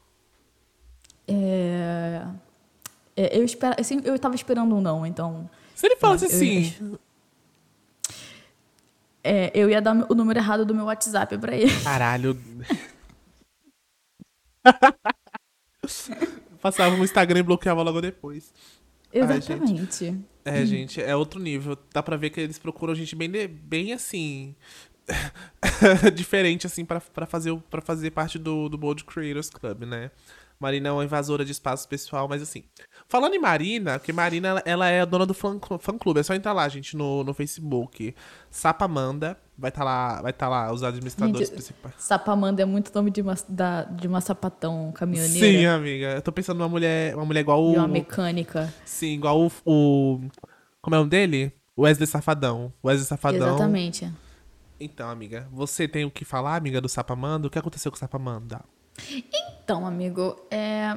É, 1.27 2.23
é, 3.17 3.39
eu, 3.39 3.45
espero, 3.45 3.75
assim, 3.81 4.01
eu 4.05 4.19
tava 4.19 4.35
esperando 4.35 4.75
um 4.75 4.81
não, 4.81 5.07
então. 5.07 5.49
Se 5.75 5.87
ele 5.87 5.97
falasse 5.97 6.25
Eu- 6.27 6.31
assim. 6.31 6.99
É, 9.25 9.51
eu 9.55 9.69
ia 9.69 9.83
dar 9.83 10.07
o 10.09 10.15
número 10.15 10.39
errado 10.39 10.65
do 10.65 10.73
meu 10.75 10.85
WhatsApp 10.85 11.37
pra 11.39 11.57
ele. 11.57 11.73
Caralho. 11.83 12.39
Passava 16.61 16.97
no 16.97 17.05
Instagram 17.05 17.41
e 17.41 17.43
bloqueava 17.43 17.83
logo 17.83 18.01
depois. 18.01 18.53
Ai, 19.15 19.41
gente. 19.41 19.53
Exatamente. 19.53 20.21
É, 20.45 20.65
gente, 20.65 21.03
é 21.03 21.15
outro 21.17 21.41
nível. 21.41 21.77
Dá 21.93 22.03
pra 22.03 22.17
ver 22.17 22.31
que 22.31 22.41
eles 22.41 22.59
procuram 22.59 22.95
gente 22.95 23.17
bem, 23.17 23.31
bem 23.49 23.93
assim. 23.93 24.55
diferente, 26.15 26.67
assim, 26.67 26.85
pra, 26.85 27.01
pra, 27.01 27.27
fazer, 27.27 27.57
pra 27.71 27.81
fazer 27.81 28.11
parte 28.11 28.39
do, 28.39 28.69
do 28.69 28.77
Bold 28.77 29.05
Creators 29.05 29.51
Club, 29.51 29.83
né? 29.85 30.11
Marina 30.59 30.89
é 30.89 30.93
uma 30.93 31.05
invasora 31.05 31.45
de 31.45 31.53
espaço 31.53 31.87
pessoal, 31.89 32.27
mas 32.29 32.41
assim. 32.43 32.65
Falando 33.09 33.35
em 33.35 33.39
Marina, 33.39 33.99
porque 33.99 34.13
Marina 34.13 34.49
ela- 34.49 34.63
ela 34.65 34.89
é 34.89 35.01
a 35.03 35.05
dona 35.05 35.27
do 35.27 35.35
fã, 35.35 35.59
fã 35.79 35.99
clube. 35.99 36.21
É 36.21 36.23
só 36.23 36.35
entrar 36.35 36.53
lá, 36.53 36.69
gente, 36.69 36.97
no, 36.97 37.23
no 37.23 37.35
Facebook. 37.35 38.15
Sapamanda. 38.51 39.39
Vai 39.59 39.71
estar 39.71 39.85
lá, 39.85 40.21
vai 40.21 40.33
tá 40.35 40.49
lá 40.49 40.71
os 40.71 40.83
administradores 40.83 41.49
Gente, 41.49 41.55
principais. 41.57 41.95
Sapamanda 41.99 42.61
é 42.61 42.65
muito 42.67 42.91
nome 42.95 43.11
de 43.11 43.23
uma, 43.23 43.35
da, 43.49 43.85
de 43.85 44.07
uma 44.07 44.21
sapatão 44.21 44.93
caminhoneira. 44.93 45.39
Sim, 45.47 45.65
amiga. 45.65 46.13
Eu 46.17 46.21
tô 46.23 46.31
pensando 46.31 46.59
numa 46.59 46.69
mulher, 46.69 47.15
uma 47.15 47.25
mulher 47.25 47.41
igual 47.41 47.71
De 47.73 47.79
o. 47.79 47.81
uma 47.81 47.89
mecânica. 47.89 48.73
Sim, 48.85 49.15
igual 49.15 49.41
o, 49.41 49.51
o. 49.65 50.21
Como 50.83 50.95
é 50.95 50.99
o 50.99 51.01
nome 51.01 51.11
dele? 51.11 51.53
Wesley 51.79 52.07
Safadão. 52.07 52.71
Wesley 52.85 53.07
Safadão. 53.07 53.49
Exatamente. 53.49 54.13
Então, 54.79 55.09
amiga, 55.09 55.49
você 55.51 55.89
tem 55.89 56.05
o 56.05 56.11
que 56.11 56.23
falar, 56.25 56.57
amiga, 56.57 56.81
do 56.81 56.89
Sapamanda? 56.89 57.47
O 57.47 57.51
que 57.51 57.59
aconteceu 57.59 57.91
com 57.91 57.97
o 57.97 57.99
Sapamanda? 57.99 58.63
Então, 59.33 59.87
amigo, 59.87 60.37
é, 60.51 60.97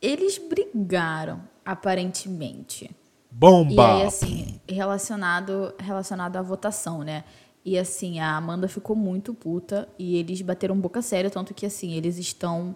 eles 0.00 0.38
brigaram, 0.38 1.42
aparentemente. 1.64 2.90
Bomba! 3.30 3.72
E 3.74 3.80
aí, 3.80 4.02
assim, 4.02 4.60
relacionado, 4.68 5.74
relacionado 5.78 6.36
à 6.36 6.42
votação, 6.42 7.02
né? 7.02 7.24
E 7.64 7.78
assim, 7.78 8.18
a 8.18 8.36
Amanda 8.36 8.66
ficou 8.66 8.96
muito 8.96 9.34
puta 9.34 9.86
e 9.98 10.16
eles 10.16 10.40
bateram 10.40 10.78
boca 10.80 11.02
séria, 11.02 11.30
tanto 11.30 11.52
que 11.52 11.66
assim, 11.66 11.92
eles 11.92 12.16
estão. 12.16 12.74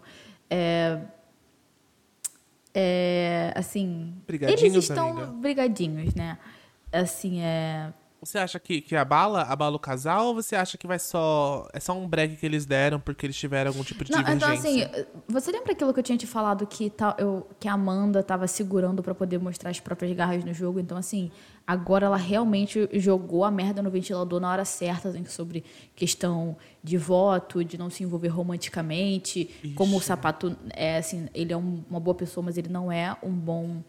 É, 0.50 0.99
é, 2.75 3.52
assim. 3.57 4.14
Brigadinhos, 4.26 4.62
eles 4.62 4.85
estão 4.85 5.11
amiga? 5.12 5.26
brigadinhos, 5.28 6.14
né? 6.14 6.37
Assim, 6.92 7.40
é. 7.40 7.92
Você 8.25 8.38
acha 8.38 8.61
que, 8.61 8.81
que 8.81 8.95
abala, 8.95 9.43
abala 9.43 9.75
o 9.75 9.81
casal 9.81 10.26
ou 10.29 10.35
você 10.37 10.55
acha 10.55 10.79
que 10.79 10.87
vai 10.87 10.99
só. 10.99 11.67
É 11.73 11.81
só 11.81 11.93
um 11.93 12.07
break 12.07 12.37
que 12.37 12.47
eles 12.47 12.64
deram 12.64 13.00
porque 13.00 13.26
eles 13.26 13.37
tiveram 13.37 13.71
algum 13.73 13.83
tipo 13.83 14.05
de 14.05 14.12
Não, 14.12 14.21
então 14.21 14.35
divergência? 14.37 14.87
assim, 14.95 15.05
você 15.29 15.50
lembra 15.50 15.73
aquilo 15.73 15.93
que 15.93 15.99
eu 15.99 16.05
tinha 16.05 16.17
te 16.17 16.26
falado 16.26 16.64
que, 16.64 16.88
tá, 16.88 17.17
eu, 17.19 17.45
que 17.59 17.67
a 17.67 17.73
Amanda 17.73 18.23
tava 18.23 18.47
segurando 18.47 19.02
pra 19.02 19.12
poder 19.12 19.38
mostrar 19.41 19.71
as 19.71 19.81
próprias 19.81 20.14
garras 20.17 20.45
no 20.45 20.55
jogo? 20.55 20.79
Então, 20.79 20.97
assim, 20.97 21.33
agora 21.67 22.07
ela 22.07 22.17
realmente 22.17 22.88
jogou 22.93 23.45
a 23.45 23.50
merda 23.50 23.83
no 23.83 23.91
ventilador 23.91 24.38
na 24.38 24.50
hora 24.52 24.64
certa, 24.64 25.09
assim, 25.09 25.25
sobre 25.25 25.64
questão 25.97 26.57
de 26.81 26.97
voto, 26.97 27.64
de 27.64 27.76
não 27.76 27.91
se 27.91 28.05
envolver 28.05 28.29
romanticamente. 28.29 29.50
Como 29.75 29.97
o 29.97 30.00
sapato 30.00 30.57
é 30.71 30.97
assim, 30.99 31.29
ele 31.35 31.52
é 31.52 31.57
um- 31.57 31.83
uma 31.91 31.99
boa 32.00 32.14
pessoa, 32.14 32.45
mas 32.45 32.57
ele 32.57 32.69
não 32.69 32.91
é 32.91 33.17
um 33.23 33.33
bom. 33.33 33.83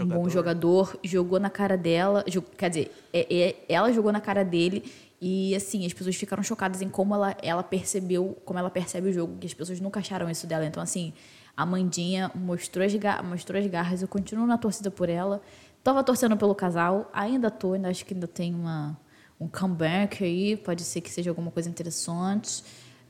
Um 0.00 0.06
bom 0.06 0.28
jogador, 0.28 0.96
jogou 1.02 1.40
na 1.40 1.50
cara 1.50 1.76
dela, 1.76 2.24
quer 2.56 2.68
dizer, 2.70 2.92
é- 3.12 3.26
é- 3.48 3.56
ela 3.68 3.92
jogou 3.92 4.12
na 4.12 4.20
cara 4.20 4.44
dele 4.44 4.84
e 5.20 5.54
assim, 5.56 5.84
as 5.84 5.92
pessoas 5.92 6.14
ficaram 6.14 6.42
chocadas 6.42 6.80
em 6.82 6.88
como 6.88 7.14
ela, 7.14 7.36
ela 7.42 7.62
percebeu, 7.62 8.40
como 8.44 8.58
ela 8.58 8.70
percebe 8.70 9.08
o 9.08 9.12
jogo, 9.12 9.38
que 9.38 9.46
as 9.46 9.54
pessoas 9.54 9.80
nunca 9.80 9.98
acharam 10.00 10.30
isso 10.30 10.46
dela. 10.46 10.64
Então 10.64 10.82
assim, 10.82 11.12
a 11.56 11.66
Mandinha 11.66 12.30
mostrou 12.34 12.84
as, 12.86 12.92
mostrou 13.24 13.60
as 13.60 13.66
garras, 13.66 14.02
eu 14.02 14.08
continuo 14.08 14.46
na 14.46 14.56
torcida 14.56 14.90
por 14.90 15.08
ela. 15.08 15.42
Tava 15.82 16.04
torcendo 16.04 16.36
pelo 16.36 16.54
casal, 16.54 17.10
ainda 17.12 17.50
tô, 17.50 17.72
ainda 17.72 17.88
acho 17.88 18.06
que 18.06 18.14
ainda 18.14 18.28
tem 18.28 18.54
uma, 18.54 18.96
um 19.40 19.48
comeback 19.48 20.22
aí, 20.22 20.56
pode 20.56 20.82
ser 20.84 21.00
que 21.00 21.10
seja 21.10 21.30
alguma 21.30 21.50
coisa 21.50 21.68
interessante, 21.68 22.62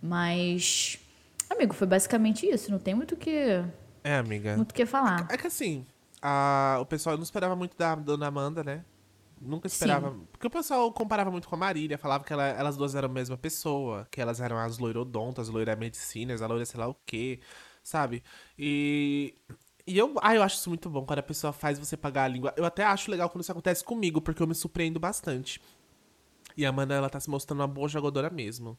mas 0.02 0.98
amigo, 1.50 1.74
foi 1.74 1.86
basicamente 1.86 2.46
isso, 2.46 2.70
não 2.70 2.78
tem 2.78 2.94
muito 2.94 3.12
o 3.14 3.16
que, 3.16 3.62
É, 4.02 4.16
amiga. 4.16 4.56
muito 4.56 4.70
o 4.70 4.74
que 4.74 4.86
falar. 4.86 5.26
É 5.30 5.36
que 5.36 5.46
assim, 5.46 5.84
a- 6.22 6.78
o 6.80 6.86
pessoal 6.86 7.16
não 7.16 7.22
esperava 7.24 7.56
muito 7.56 7.76
da 7.76 7.94
dona 7.94 8.28
Amanda, 8.28 8.62
né? 8.62 8.84
Nunca 9.40 9.66
esperava. 9.66 10.14
Porque 10.30 10.46
o 10.46 10.50
pessoal 10.50 10.92
comparava 10.92 11.30
muito 11.30 11.48
com 11.48 11.54
a 11.56 11.58
Marília, 11.58 11.98
falava 11.98 12.22
que 12.22 12.32
ela- 12.32 12.46
elas 12.46 12.76
duas 12.76 12.94
eram 12.94 13.08
a 13.08 13.12
mesma 13.12 13.36
pessoa, 13.36 14.06
que 14.10 14.20
elas 14.20 14.40
eram 14.40 14.56
as 14.56 14.78
loirodontas, 14.78 15.48
loira 15.48 15.74
medicinas, 15.74 16.40
a 16.40 16.46
loira 16.46 16.64
sei 16.64 16.78
lá 16.78 16.86
o 16.88 16.94
quê, 17.04 17.40
sabe? 17.82 18.22
E. 18.58 19.34
E 19.84 19.98
eu, 19.98 20.14
ah, 20.22 20.32
eu 20.32 20.44
acho 20.44 20.58
isso 20.58 20.68
muito 20.68 20.88
bom 20.88 21.04
quando 21.04 21.18
a 21.18 21.22
pessoa 21.24 21.52
faz 21.52 21.76
você 21.76 21.96
pagar 21.96 22.22
a 22.22 22.28
língua. 22.28 22.54
Eu 22.56 22.64
até 22.64 22.84
acho 22.84 23.10
legal 23.10 23.28
quando 23.28 23.42
isso 23.42 23.50
acontece 23.50 23.82
comigo, 23.82 24.20
porque 24.20 24.40
eu 24.40 24.46
me 24.46 24.54
surpreendo 24.54 25.00
bastante. 25.00 25.60
E 26.56 26.64
a 26.64 26.68
Amanda, 26.68 26.94
ela 26.94 27.10
tá 27.10 27.18
se 27.18 27.28
mostrando 27.28 27.60
uma 27.62 27.66
boa 27.66 27.88
jogadora 27.88 28.30
mesmo. 28.30 28.78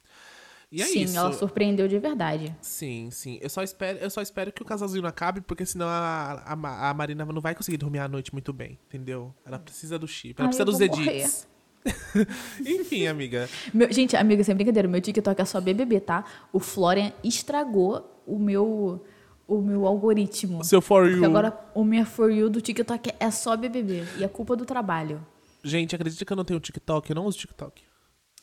E 0.74 0.82
é 0.82 0.86
Sim, 0.86 1.03
isso. 1.03 1.15
ela 1.15 1.32
surpreendeu 1.32 1.88
de 1.88 2.00
verdade. 2.00 2.56
Sim, 2.60 3.10
sim. 3.12 3.38
Eu 3.39 3.48
só 3.48 3.62
espero, 3.62 4.00
eu 4.00 4.10
só 4.10 4.24
espero 4.24 4.51
que 4.51 4.63
o 4.63 4.65
casalzinho 4.65 5.03
não 5.03 5.10
acabe, 5.10 5.39
porque 5.39 5.68
senão 5.68 5.88
a, 5.88 6.42
a, 6.44 6.89
a 6.89 6.94
Marina 6.96 7.24
não 7.24 7.39
vai 7.39 7.53
conseguir 7.53 7.77
dormir 7.77 8.00
à 8.00 8.08
noite 8.08 8.34
muito 8.34 8.51
bem, 8.51 8.80
entendeu? 8.88 9.32
Ela 9.46 9.60
precisa 9.60 10.00
do 10.00 10.08
chip, 10.08 10.34
ela 10.39 10.48
Ai, 10.48 10.56
precisa 10.56 10.65
dos 10.65 10.82
edits. 10.82 11.48
Enfim, 12.65 13.06
amiga. 13.06 13.48
Meu- 13.72 13.94
gente, 13.94 14.15
amiga, 14.15 14.43
sem 14.43 14.56
brincadeira, 14.56 14.88
meu 14.88 15.00
TikTok 15.00 15.39
é 15.39 15.45
só 15.45 15.62
BBB, 15.62 16.00
tá? 16.00 16.26
O 16.52 16.60
Florian 16.60 17.13
estragou 17.24 18.24
o 18.26 18.39
meu, 18.39 19.06
o 19.48 19.62
meu 19.62 19.86
algoritmo. 19.86 20.62
O 20.62 20.63
seu 20.63 20.82
For 20.82 21.08
You. 21.08 21.24
Agora 21.24 21.56
o 21.76 21.84
meu 21.84 22.04
For 22.04 22.32
You 22.32 22.50
do 22.50 22.60
TikTok 22.60 23.12
é 23.19 23.30
só 23.30 23.56
BBB. 23.56 24.06
E 24.17 24.24
é 24.24 24.28
culpa 24.28 24.56
do 24.56 24.65
trabalho. 24.65 25.24
Gente, 25.63 25.93
acredita 25.95 26.26
que 26.26 26.34
eu 26.34 26.38
não 26.38 26.43
tenho 26.43 26.60
TikTok? 26.60 27.12
Eu 27.12 27.15
não 27.15 27.26
uso 27.26 27.38
TikTok. 27.38 27.84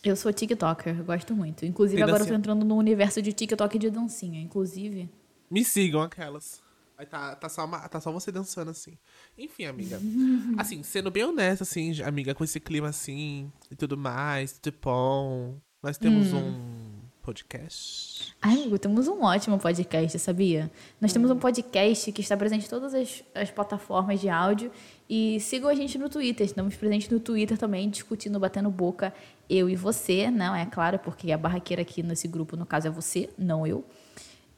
Eu 0.02 0.16
sou 0.16 0.32
TikToker, 0.32 1.04
gosto 1.04 1.34
muito. 1.36 1.66
Inclusive, 1.66 1.96
Tem 1.96 2.02
agora 2.04 2.22
eu 2.22 2.26
tô 2.26 2.32
dancinha? 2.32 2.38
entrando 2.38 2.64
no 2.64 2.76
universo 2.76 3.20
de 3.20 3.32
TikTok 3.32 3.78
de 3.78 3.90
dancinha. 3.90 4.40
Inclusive. 4.40 5.10
Me 5.50 5.64
sigam 5.64 6.00
aquelas. 6.00 6.62
Aí 6.96 7.06
tá, 7.06 7.34
tá, 7.34 7.48
só, 7.48 7.64
uma- 7.64 7.88
tá 7.88 8.00
só 8.00 8.10
você 8.12 8.30
dançando 8.32 8.70
assim. 8.70 8.96
Enfim, 9.36 9.64
amiga. 9.64 9.98
Assim, 10.58 10.82
sendo 10.82 11.10
bem 11.10 11.24
honesta, 11.24 11.64
assim, 11.64 12.00
amiga, 12.02 12.34
com 12.34 12.44
esse 12.44 12.60
clima 12.60 12.88
assim 12.88 13.50
e 13.70 13.76
tudo 13.76 13.96
mais, 13.96 14.58
tudo 14.58 14.76
bom. 14.82 15.56
Nós 15.82 15.96
temos 15.96 16.32
Hum. 16.32 16.38
um 16.38 16.89
podcast. 17.30 18.34
Ai, 18.42 18.54
amigo, 18.54 18.76
temos 18.76 19.06
um 19.06 19.22
ótimo 19.22 19.56
podcast, 19.56 20.18
sabia? 20.18 20.68
Nós 21.00 21.12
temos 21.12 21.30
um 21.30 21.38
podcast 21.38 22.10
que 22.10 22.20
está 22.20 22.36
presente 22.36 22.66
em 22.66 22.68
todas 22.68 22.92
as, 22.92 23.22
as 23.32 23.50
plataformas 23.52 24.20
de 24.20 24.28
áudio. 24.28 24.72
E 25.08 25.38
sigam 25.38 25.68
a 25.70 25.74
gente 25.74 25.96
no 25.96 26.08
Twitter. 26.08 26.44
Estamos 26.44 26.74
presentes 26.74 27.08
no 27.08 27.20
Twitter 27.20 27.56
também, 27.56 27.88
discutindo, 27.88 28.40
batendo 28.40 28.68
boca, 28.68 29.14
eu 29.48 29.70
e 29.70 29.76
você. 29.76 30.28
Não, 30.28 30.56
é 30.56 30.66
claro, 30.66 30.98
porque 30.98 31.30
a 31.30 31.38
barraqueira 31.38 31.82
aqui 31.82 32.02
nesse 32.02 32.26
grupo, 32.26 32.56
no 32.56 32.66
caso, 32.66 32.88
é 32.88 32.90
você, 32.90 33.30
não 33.38 33.64
eu. 33.64 33.84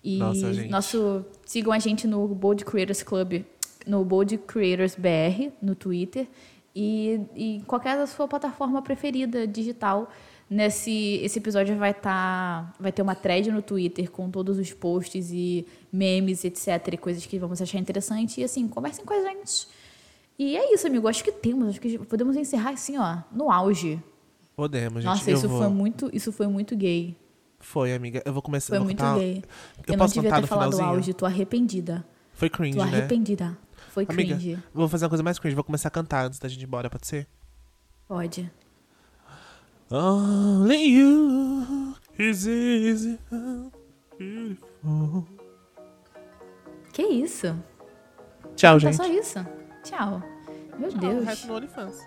E 0.03 0.17
Nossa, 0.17 0.55
gente. 0.55 0.71
nosso. 0.71 1.27
Sigam 1.45 1.75
a 1.75 1.79
gente 1.79 2.07
no 2.07 2.27
Bold 2.29 2.65
Creators 2.65 3.03
Club, 3.03 3.45
no 3.87 4.03
Bold 4.03 4.39
Creators 4.39 4.95
BR, 4.95 5.53
no 5.61 5.75
Twitter. 5.75 6.27
E, 6.75 7.21
e 7.37 7.57
em 7.57 7.61
qualquer 7.61 7.99
da 7.99 8.07
sua 8.07 8.27
plataforma 8.27 8.81
preferida 8.81 9.47
digital. 9.47 10.11
Nesse 10.53 11.19
esse 11.23 11.39
episódio 11.39 11.77
vai 11.79 11.93
estar. 11.93 12.75
vai 12.79 12.93
ter 12.93 13.01
uma 13.01 13.15
thread 13.15 13.51
no 13.51 13.63
Twitter 13.63 14.11
com 14.11 14.31
todos 14.31 14.59
os 14.59 14.71
posts 14.73 15.31
e 15.33 15.67
memes, 15.91 16.45
etc. 16.45 16.69
E 16.93 16.97
coisas 16.99 17.25
que 17.25 17.39
vamos 17.39 17.63
achar 17.63 17.79
interessante. 17.79 18.41
E 18.41 18.45
assim, 18.45 18.69
conversem 18.69 19.03
com 19.05 19.15
a 19.15 19.23
gente. 19.23 19.67
E 20.39 20.55
é 20.57 20.75
isso, 20.75 20.87
amigo. 20.87 21.09
Acho 21.09 21.25
que 21.25 21.33
temos. 21.33 21.69
Acho 21.71 21.81
que 21.81 21.99
podemos 21.99 22.37
encerrar 22.37 22.71
assim, 22.73 22.99
ó, 22.99 23.19
no 23.33 23.51
auge. 23.51 23.99
Podemos, 24.55 25.03
gente. 25.03 25.05
Nossa, 25.11 25.31
isso 25.31 25.49
vou... 25.49 25.59
foi 25.61 25.69
muito. 25.71 26.11
Isso 26.13 26.31
foi 26.31 26.47
muito 26.47 26.77
gay. 26.77 27.17
Foi, 27.59 27.95
amiga. 27.95 28.23
Eu 28.27 28.33
vou 28.35 28.43
começar 28.43 28.69
Foi 28.71 28.79
vou 28.79 28.87
muito 28.87 28.99
contar- 28.99 29.19
gay. 29.19 29.43
Eu, 29.89 29.95
Eu, 29.95 29.97
não 29.97 30.07
devia 30.07 30.23
ter 30.23 30.47
falado 30.47 30.73
finalzinho? 30.73 30.85
auge, 30.85 31.15
tô 31.15 31.25
arrependida. 31.25 32.05
Foi 32.35 32.51
cringe, 32.51 32.77
Tô 32.77 32.85
né? 32.85 32.99
arrependida. 32.99 33.57
Foi 33.91 34.05
Amiga, 34.09 34.37
cringe. 34.37 34.59
vou 34.75 34.89
fazer 34.89 35.05
uma 35.05 35.09
coisa 35.11 35.23
mais 35.23 35.39
cringe. 35.39 35.55
Vou 35.55 35.65
começar 35.65 35.89
a 35.89 35.91
cantar 35.91 36.27
antes 36.27 36.39
da 36.39 36.49
gente 36.49 36.61
ir 36.61 36.65
embora, 36.65 36.91
pode 36.91 37.07
ser? 37.07 37.27
Pode. 38.09 38.51
Only 39.93 40.85
you 40.87 41.95
is 42.19 42.47
easy 42.47 43.19
and 43.31 43.71
beautiful. 44.19 45.27
Que 46.95 47.03
isso? 47.03 47.55
Tchau, 48.57 48.75
Tá 48.75 48.79
gente. 48.79 48.97
só 48.97 49.07
isso? 49.07 49.47
Tchau. 49.85 50.23
Meu 50.79 50.89
Tchau, 50.89 50.99
o 50.99 51.01
Deus. 51.01 51.25
resto 51.27 51.47
no 51.49 51.55
OnlyFans. 51.57 51.99